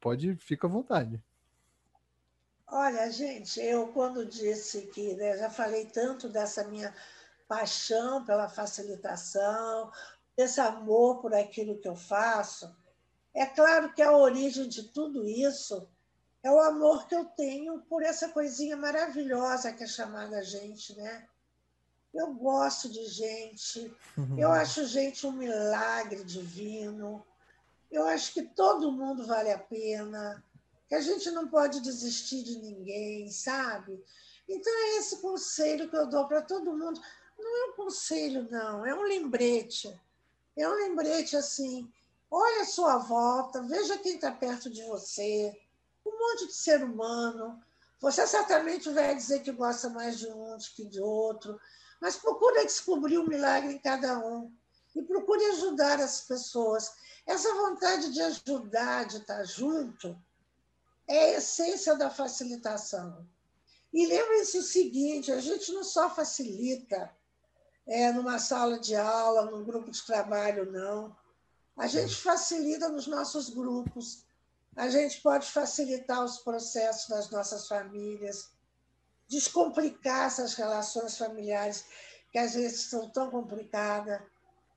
pode, 0.00 0.36
fica 0.36 0.66
à 0.66 0.70
vontade. 0.70 1.20
Olha, 2.68 3.10
gente, 3.10 3.60
eu 3.60 3.88
quando 3.88 4.24
disse 4.26 4.82
que 4.88 5.14
né, 5.14 5.38
já 5.38 5.50
falei 5.50 5.86
tanto 5.86 6.28
dessa 6.28 6.66
minha 6.68 6.94
paixão 7.48 8.24
pela 8.24 8.48
facilitação, 8.48 9.90
esse 10.36 10.60
amor 10.60 11.20
por 11.20 11.34
aquilo 11.34 11.78
que 11.78 11.88
eu 11.88 11.96
faço, 11.96 12.74
é 13.32 13.46
claro 13.46 13.92
que 13.92 14.02
a 14.02 14.16
origem 14.16 14.68
de 14.68 14.84
tudo 14.84 15.26
isso 15.26 15.88
é 16.42 16.50
o 16.50 16.60
amor 16.60 17.06
que 17.06 17.14
eu 17.14 17.24
tenho 17.24 17.80
por 17.82 18.02
essa 18.02 18.28
coisinha 18.28 18.76
maravilhosa 18.76 19.72
que 19.72 19.84
é 19.84 19.86
chamada 19.86 20.42
gente, 20.42 20.94
né? 20.94 21.26
Eu 22.12 22.32
gosto 22.34 22.88
de 22.88 23.06
gente, 23.06 23.92
uhum. 24.16 24.38
eu 24.38 24.52
acho 24.52 24.86
gente 24.86 25.26
um 25.26 25.32
milagre 25.32 26.22
divino, 26.22 27.24
eu 27.90 28.06
acho 28.06 28.32
que 28.32 28.42
todo 28.42 28.92
mundo 28.92 29.26
vale 29.26 29.50
a 29.50 29.58
pena, 29.58 30.44
que 30.88 30.94
a 30.94 31.00
gente 31.00 31.30
não 31.30 31.48
pode 31.48 31.80
desistir 31.80 32.42
de 32.42 32.58
ninguém, 32.58 33.28
sabe? 33.30 34.04
Então 34.48 34.72
é 34.72 34.98
esse 34.98 35.20
conselho 35.20 35.88
que 35.88 35.96
eu 35.96 36.06
dou 36.06 36.28
para 36.28 36.42
todo 36.42 36.76
mundo. 36.76 37.00
Não 37.38 37.56
é 37.56 37.70
um 37.70 37.76
conselho, 37.76 38.48
não, 38.50 38.84
é 38.86 38.94
um 38.94 39.02
lembrete. 39.02 39.92
É 40.56 40.68
um 40.68 40.74
lembrete 40.74 41.36
assim: 41.36 41.90
olha 42.30 42.62
a 42.62 42.66
sua 42.66 42.98
volta, 42.98 43.62
veja 43.62 43.98
quem 43.98 44.14
está 44.16 44.30
perto 44.30 44.70
de 44.70 44.82
você 44.84 45.52
um 46.06 46.18
monte 46.18 46.46
de 46.46 46.54
ser 46.54 46.82
humano. 46.84 47.62
Você 48.00 48.26
certamente 48.26 48.90
vai 48.90 49.14
dizer 49.14 49.42
que 49.42 49.50
gosta 49.50 49.88
mais 49.88 50.18
de 50.18 50.26
um 50.28 50.56
do 50.56 50.64
que 50.76 50.84
de 50.84 51.00
outro, 51.00 51.58
mas 52.00 52.16
procure 52.16 52.64
descobrir 52.64 53.18
o 53.18 53.22
um 53.22 53.28
milagre 53.28 53.72
em 53.72 53.78
cada 53.78 54.18
um 54.18 54.52
e 54.94 55.02
procure 55.02 55.44
ajudar 55.46 56.00
as 56.00 56.20
pessoas. 56.20 56.92
Essa 57.26 57.54
vontade 57.54 58.12
de 58.12 58.20
ajudar, 58.20 59.06
de 59.06 59.16
estar 59.16 59.42
junto, 59.44 60.16
é 61.08 61.18
a 61.18 61.38
essência 61.38 61.96
da 61.96 62.10
facilitação. 62.10 63.26
E 63.92 64.06
lembre-se 64.06 64.58
o 64.58 64.62
seguinte: 64.62 65.32
a 65.32 65.40
gente 65.40 65.72
não 65.72 65.84
só 65.84 66.10
facilita 66.14 67.10
é, 67.86 68.12
numa 68.12 68.38
sala 68.38 68.78
de 68.78 68.94
aula, 68.96 69.50
num 69.50 69.64
grupo 69.64 69.90
de 69.90 70.02
trabalho, 70.02 70.70
não. 70.70 71.14
A 71.76 71.86
gente 71.86 72.14
facilita 72.16 72.88
nos 72.88 73.06
nossos 73.06 73.50
grupos, 73.50 74.24
a 74.76 74.88
gente 74.88 75.20
pode 75.20 75.50
facilitar 75.50 76.24
os 76.24 76.38
processos 76.38 77.08
das 77.08 77.30
nossas 77.30 77.68
famílias, 77.68 78.50
descomplicar 79.28 80.26
essas 80.26 80.54
relações 80.54 81.16
familiares 81.16 81.84
que 82.30 82.38
às 82.38 82.54
vezes 82.54 82.82
são 82.82 83.08
tão 83.10 83.30
complicadas, 83.30 84.20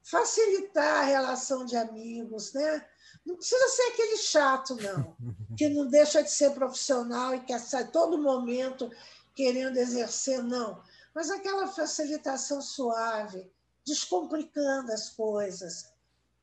facilitar 0.03 1.01
a 1.01 1.05
relação 1.05 1.65
de 1.65 1.75
amigos, 1.75 2.53
né? 2.53 2.85
Não 3.25 3.35
precisa 3.35 3.67
ser 3.69 3.81
aquele 3.83 4.17
chato, 4.17 4.75
não, 4.75 5.15
que 5.57 5.67
não 5.69 5.87
deixa 5.87 6.23
de 6.23 6.31
ser 6.31 6.51
profissional 6.51 7.35
e 7.35 7.41
quer 7.41 7.59
sair 7.59 7.91
todo 7.91 8.17
momento 8.17 8.89
querendo 9.35 9.77
exercer, 9.77 10.41
não. 10.43 10.81
Mas 11.17 11.31
aquela 11.31 11.65
facilitação 11.65 12.61
suave, 12.61 13.51
descomplicando 13.83 14.91
as 14.91 15.09
coisas. 15.09 15.91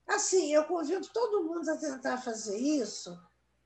Assim, 0.04 0.52
eu 0.52 0.64
convido 0.64 1.06
todo 1.12 1.44
mundo 1.44 1.70
a 1.70 1.76
tentar 1.76 2.18
fazer 2.18 2.58
isso 2.58 3.16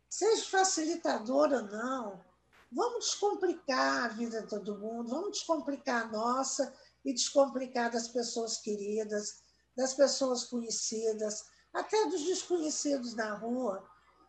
seja 0.06 0.44
facilitador 0.44 1.50
ou 1.50 1.62
não, 1.62 2.22
vamos 2.70 3.06
descomplicar 3.06 4.04
a 4.04 4.08
vida 4.08 4.42
de 4.42 4.48
todo 4.48 4.76
mundo, 4.76 5.08
vamos 5.08 5.38
descomplicar 5.38 6.02
a 6.02 6.08
nossa 6.08 6.74
e 7.02 7.14
descomplicar 7.14 7.90
das 7.90 8.08
pessoas 8.08 8.58
queridas, 8.58 9.40
das 9.74 9.94
pessoas 9.94 10.44
conhecidas, 10.44 11.46
até 11.72 12.04
dos 12.10 12.22
desconhecidos 12.22 13.14
na 13.14 13.32
rua. 13.32 13.82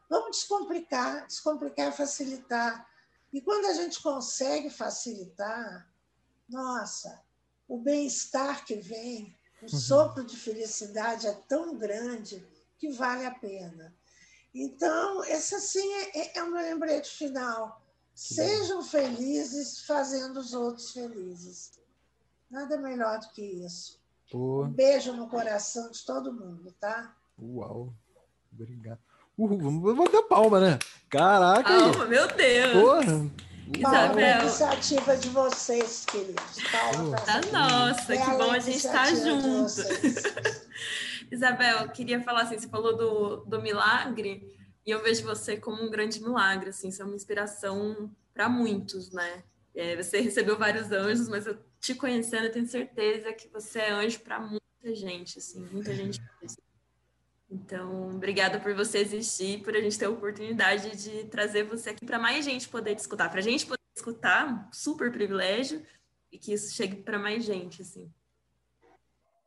Vamos 0.09 0.37
descomplicar, 0.37 1.27
descomplicar 1.27 1.91
facilitar. 1.91 2.87
E 3.33 3.41
quando 3.41 3.65
a 3.65 3.73
gente 3.73 4.01
consegue 4.01 4.69
facilitar, 4.69 5.85
nossa, 6.49 7.21
o 7.67 7.77
bem-estar 7.77 8.65
que 8.65 8.75
vem, 8.75 9.35
o 9.61 9.65
uhum. 9.65 9.69
sopro 9.69 10.25
de 10.25 10.35
felicidade 10.35 11.27
é 11.27 11.33
tão 11.47 11.77
grande 11.77 12.45
que 12.77 12.91
vale 12.91 13.25
a 13.25 13.31
pena. 13.31 13.93
Então, 14.53 15.23
esse 15.25 15.53
assim 15.55 15.93
é, 15.93 16.39
é 16.39 16.43
o 16.43 16.51
meu 16.51 16.61
lembrete 16.61 17.09
final. 17.09 17.81
Sejam 18.15 18.83
felizes 18.83 19.85
fazendo 19.85 20.39
os 20.39 20.53
outros 20.53 20.91
felizes. 20.91 21.79
Nada 22.49 22.77
melhor 22.77 23.19
do 23.19 23.29
que 23.29 23.41
isso. 23.41 23.99
Pô. 24.31 24.63
Um 24.63 24.71
beijo 24.71 25.13
no 25.13 25.29
coração 25.29 25.91
de 25.91 26.03
todo 26.03 26.33
mundo, 26.33 26.73
tá? 26.79 27.15
Uau, 27.39 27.93
obrigado. 28.51 28.99
Uhul, 29.37 29.57
vamos 29.57 29.97
bater 29.97 30.23
palma, 30.23 30.59
né? 30.59 30.79
Caraca! 31.09 31.69
Palma, 31.69 32.05
meu 32.07 32.27
Deus! 32.35 32.73
Porra! 32.73 33.48
Isabel. 33.77 34.41
iniciativa 34.41 35.17
de 35.17 35.29
vocês, 35.29 36.05
queridos. 36.05 36.57
Palma 36.71 37.17
tá 37.17 37.41
nossa, 37.51 38.17
que 38.17 38.31
bom 38.37 38.51
a 38.51 38.59
gente 38.59 38.77
estar 38.77 39.05
tá 39.05 39.15
junto. 39.15 39.81
Isabel, 41.31 41.89
queria 41.89 42.21
falar 42.21 42.41
assim, 42.43 42.57
você 42.57 42.67
falou 42.67 42.97
do, 42.97 43.37
do 43.45 43.61
milagre, 43.61 44.57
e 44.85 44.91
eu 44.91 45.03
vejo 45.03 45.23
você 45.23 45.55
como 45.57 45.83
um 45.83 45.89
grande 45.89 46.21
milagre, 46.21 46.69
assim, 46.69 46.89
você 46.89 47.01
é 47.01 47.05
uma 47.05 47.15
inspiração 47.15 48.09
para 48.33 48.49
muitos, 48.49 49.11
né? 49.11 49.43
É, 49.75 49.95
você 49.95 50.19
recebeu 50.19 50.57
vários 50.57 50.91
anjos, 50.91 51.29
mas 51.29 51.45
eu 51.45 51.57
te 51.79 51.93
conhecendo, 51.93 52.45
eu 52.45 52.51
tenho 52.51 52.67
certeza 52.67 53.31
que 53.33 53.47
você 53.49 53.79
é 53.79 53.91
anjo 53.91 54.19
para 54.21 54.39
muita 54.39 54.95
gente, 54.95 55.37
assim, 55.37 55.67
muita 55.71 55.93
gente. 55.93 56.19
Então, 57.51 58.11
obrigada 58.11 58.59
por 58.59 58.75
você 58.75 58.99
existir, 58.99 59.63
por 59.63 59.75
a 59.75 59.81
gente 59.81 59.97
ter 59.97 60.05
a 60.05 60.09
oportunidade 60.09 60.95
de 60.95 61.25
trazer 61.25 61.63
você 61.63 61.89
aqui 61.89 62.05
para 62.05 62.19
mais 62.19 62.45
gente 62.45 62.69
poder 62.69 62.95
te 62.95 62.99
escutar. 62.99 63.29
Para 63.29 63.39
a 63.39 63.43
gente 63.43 63.65
poder 63.65 63.81
escutar, 63.95 64.69
super 64.71 65.11
privilégio, 65.11 65.83
e 66.31 66.37
que 66.37 66.53
isso 66.53 66.71
chegue 66.73 66.97
para 66.97 67.17
mais 67.17 67.43
gente, 67.43 67.81
assim. 67.81 68.11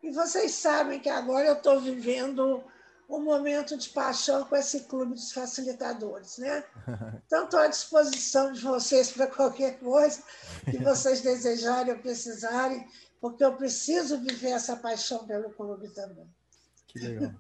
E 0.03 0.11
vocês 0.11 0.51
sabem 0.53 0.99
que 0.99 1.09
agora 1.09 1.47
eu 1.47 1.55
estou 1.55 1.81
vivendo 1.81 2.65
um 3.09 3.21
momento 3.21 3.77
de 3.77 3.89
paixão 3.91 4.45
com 4.45 4.57
esse 4.57 4.81
clube 4.85 5.15
dos 5.15 5.33
facilitadores, 5.33 6.39
né? 6.39 6.65
Então, 7.27 7.45
estou 7.45 7.61
à 7.61 7.69
disposição 7.69 8.53
de 8.53 8.61
vocês 8.61 9.13
para 9.13 9.27
qualquer 9.27 9.79
coisa 9.79 10.23
que 10.65 10.77
vocês 10.79 11.21
desejarem 11.23 11.95
ou 11.95 12.01
precisarem, 12.01 12.87
porque 13.21 13.45
eu 13.45 13.57
preciso 13.57 14.19
viver 14.19 14.51
essa 14.51 14.77
paixão 14.77 15.25
pelo 15.27 15.51
clube 15.51 15.89
também. 15.91 16.29
Que 16.89 16.99
legal. 16.99 17.33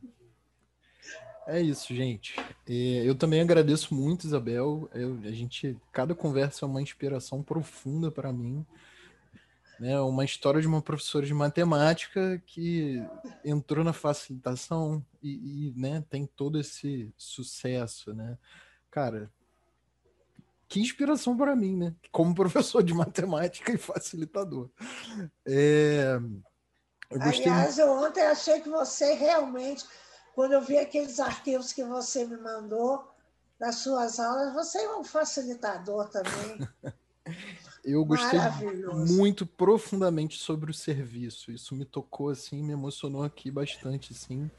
É 1.46 1.60
isso, 1.60 1.94
gente. 1.94 2.36
Eu 2.66 3.14
também 3.14 3.40
agradeço 3.40 3.94
muito, 3.94 4.26
Isabel. 4.26 4.88
Eu, 4.94 5.18
a 5.24 5.30
gente, 5.30 5.76
cada 5.92 6.14
conversa 6.14 6.64
é 6.64 6.68
uma 6.68 6.80
inspiração 6.80 7.42
profunda 7.42 8.10
para 8.10 8.32
mim. 8.32 8.64
Né? 9.80 9.98
Uma 10.00 10.24
história 10.24 10.60
de 10.60 10.66
uma 10.68 10.80
professora 10.80 11.26
de 11.26 11.34
matemática 11.34 12.40
que 12.46 13.02
entrou 13.44 13.84
na 13.84 13.92
facilitação 13.92 15.04
e, 15.20 15.70
e 15.70 15.74
né, 15.76 16.04
tem 16.08 16.26
todo 16.26 16.60
esse 16.60 17.12
sucesso, 17.16 18.14
né? 18.14 18.38
Cara, 18.88 19.28
que 20.68 20.80
inspiração 20.80 21.36
para 21.36 21.56
mim, 21.56 21.76
né? 21.76 21.94
Como 22.12 22.34
professor 22.34 22.82
de 22.82 22.94
matemática 22.94 23.72
e 23.72 23.76
facilitador. 23.76 24.70
É... 25.44 26.18
Eu 27.10 27.20
Aliás, 27.20 27.78
eu 27.78 27.90
ontem 27.90 28.22
achei 28.22 28.60
que 28.60 28.70
você 28.70 29.12
realmente 29.12 29.84
quando 30.34 30.52
eu 30.52 30.60
vi 30.60 30.78
aqueles 30.78 31.20
arquivos 31.20 31.72
que 31.72 31.84
você 31.84 32.24
me 32.24 32.36
mandou 32.36 33.10
das 33.58 33.76
suas 33.76 34.18
aulas, 34.18 34.52
você 34.52 34.78
é 34.78 34.96
um 34.96 35.04
facilitador 35.04 36.08
também. 36.08 36.68
eu 37.84 38.04
gostei 38.04 38.40
muito 39.08 39.46
profundamente 39.46 40.38
sobre 40.38 40.70
o 40.70 40.74
serviço. 40.74 41.52
Isso 41.52 41.74
me 41.74 41.84
tocou 41.84 42.30
assim, 42.30 42.62
me 42.62 42.72
emocionou 42.72 43.22
aqui 43.22 43.50
bastante, 43.50 44.12
assim. 44.12 44.50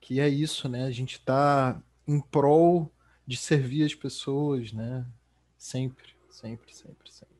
Que 0.00 0.20
é 0.20 0.28
isso, 0.28 0.68
né? 0.68 0.84
A 0.84 0.90
gente 0.90 1.18
está 1.18 1.80
em 2.06 2.20
prol 2.20 2.90
de 3.26 3.36
servir 3.36 3.84
as 3.84 3.94
pessoas, 3.94 4.72
né? 4.72 5.04
Sempre, 5.58 6.14
sempre, 6.30 6.74
sempre, 6.74 7.10
sempre. 7.10 7.34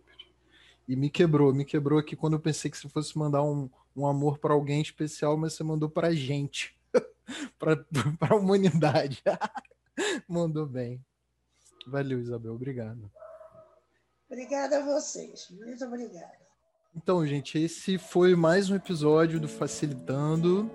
E 0.88 0.96
me 0.96 1.08
quebrou, 1.08 1.54
me 1.54 1.64
quebrou 1.64 1.98
aqui 1.98 2.16
quando 2.16 2.34
eu 2.34 2.40
pensei 2.40 2.70
que 2.70 2.76
você 2.76 2.88
fosse 2.88 3.16
mandar 3.18 3.42
um, 3.42 3.70
um 3.96 4.06
amor 4.06 4.38
para 4.38 4.52
alguém 4.52 4.82
especial, 4.82 5.36
mas 5.36 5.54
você 5.54 5.62
mandou 5.64 5.88
para 5.88 6.08
a 6.08 6.14
gente. 6.14 6.74
para 7.58 8.34
a 8.34 8.36
humanidade. 8.36 9.22
Mandou 10.28 10.66
bem. 10.66 11.04
Valeu, 11.86 12.20
Isabel. 12.20 12.54
Obrigado. 12.54 13.10
Obrigada 14.28 14.78
a 14.78 14.84
vocês. 14.84 15.48
Muito 15.50 15.84
obrigada. 15.84 16.44
Então, 16.96 17.26
gente, 17.26 17.58
esse 17.58 17.98
foi 17.98 18.34
mais 18.34 18.70
um 18.70 18.76
episódio 18.76 19.40
do 19.40 19.48
Facilitando. 19.48 20.70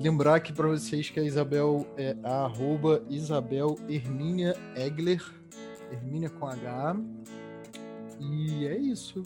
Lembrar 0.00 0.36
aqui 0.36 0.52
para 0.52 0.68
vocês 0.68 1.08
que 1.08 1.20
a 1.20 1.22
Isabel 1.22 1.86
é 1.96 2.16
a 2.24 2.44
arroba 2.44 3.04
Isabel 3.08 3.76
Hermínia 3.88 4.54
Egler, 4.76 5.22
Hermínia 5.90 6.28
com 6.28 6.46
H. 6.46 6.96
E 8.18 8.66
é 8.66 8.76
isso. 8.76 9.22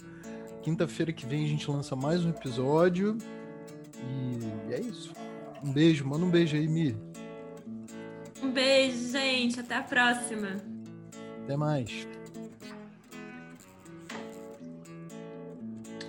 Quinta-feira 0.63 1.13
que 1.13 1.25
vem 1.25 1.45
a 1.45 1.49
gente 1.49 1.71
lança 1.71 1.97
mais 1.97 2.25
um 2.25 2.31
episódio. 2.31 3.17
E 3.97 4.75
é 4.75 4.81
isso. 4.81 5.13
Um 5.65 5.73
beijo, 5.73 6.07
manda 6.07 6.25
um 6.25 6.31
beijo 6.31 6.57
aí, 6.57 6.69
Mi. 6.69 6.97
Um 8.43 8.51
beijo, 8.51 9.13
gente. 9.13 9.61
Até 9.61 9.75
a 9.75 9.83
próxima. 9.83 10.57
Até 11.45 11.57
mais. 11.57 12.07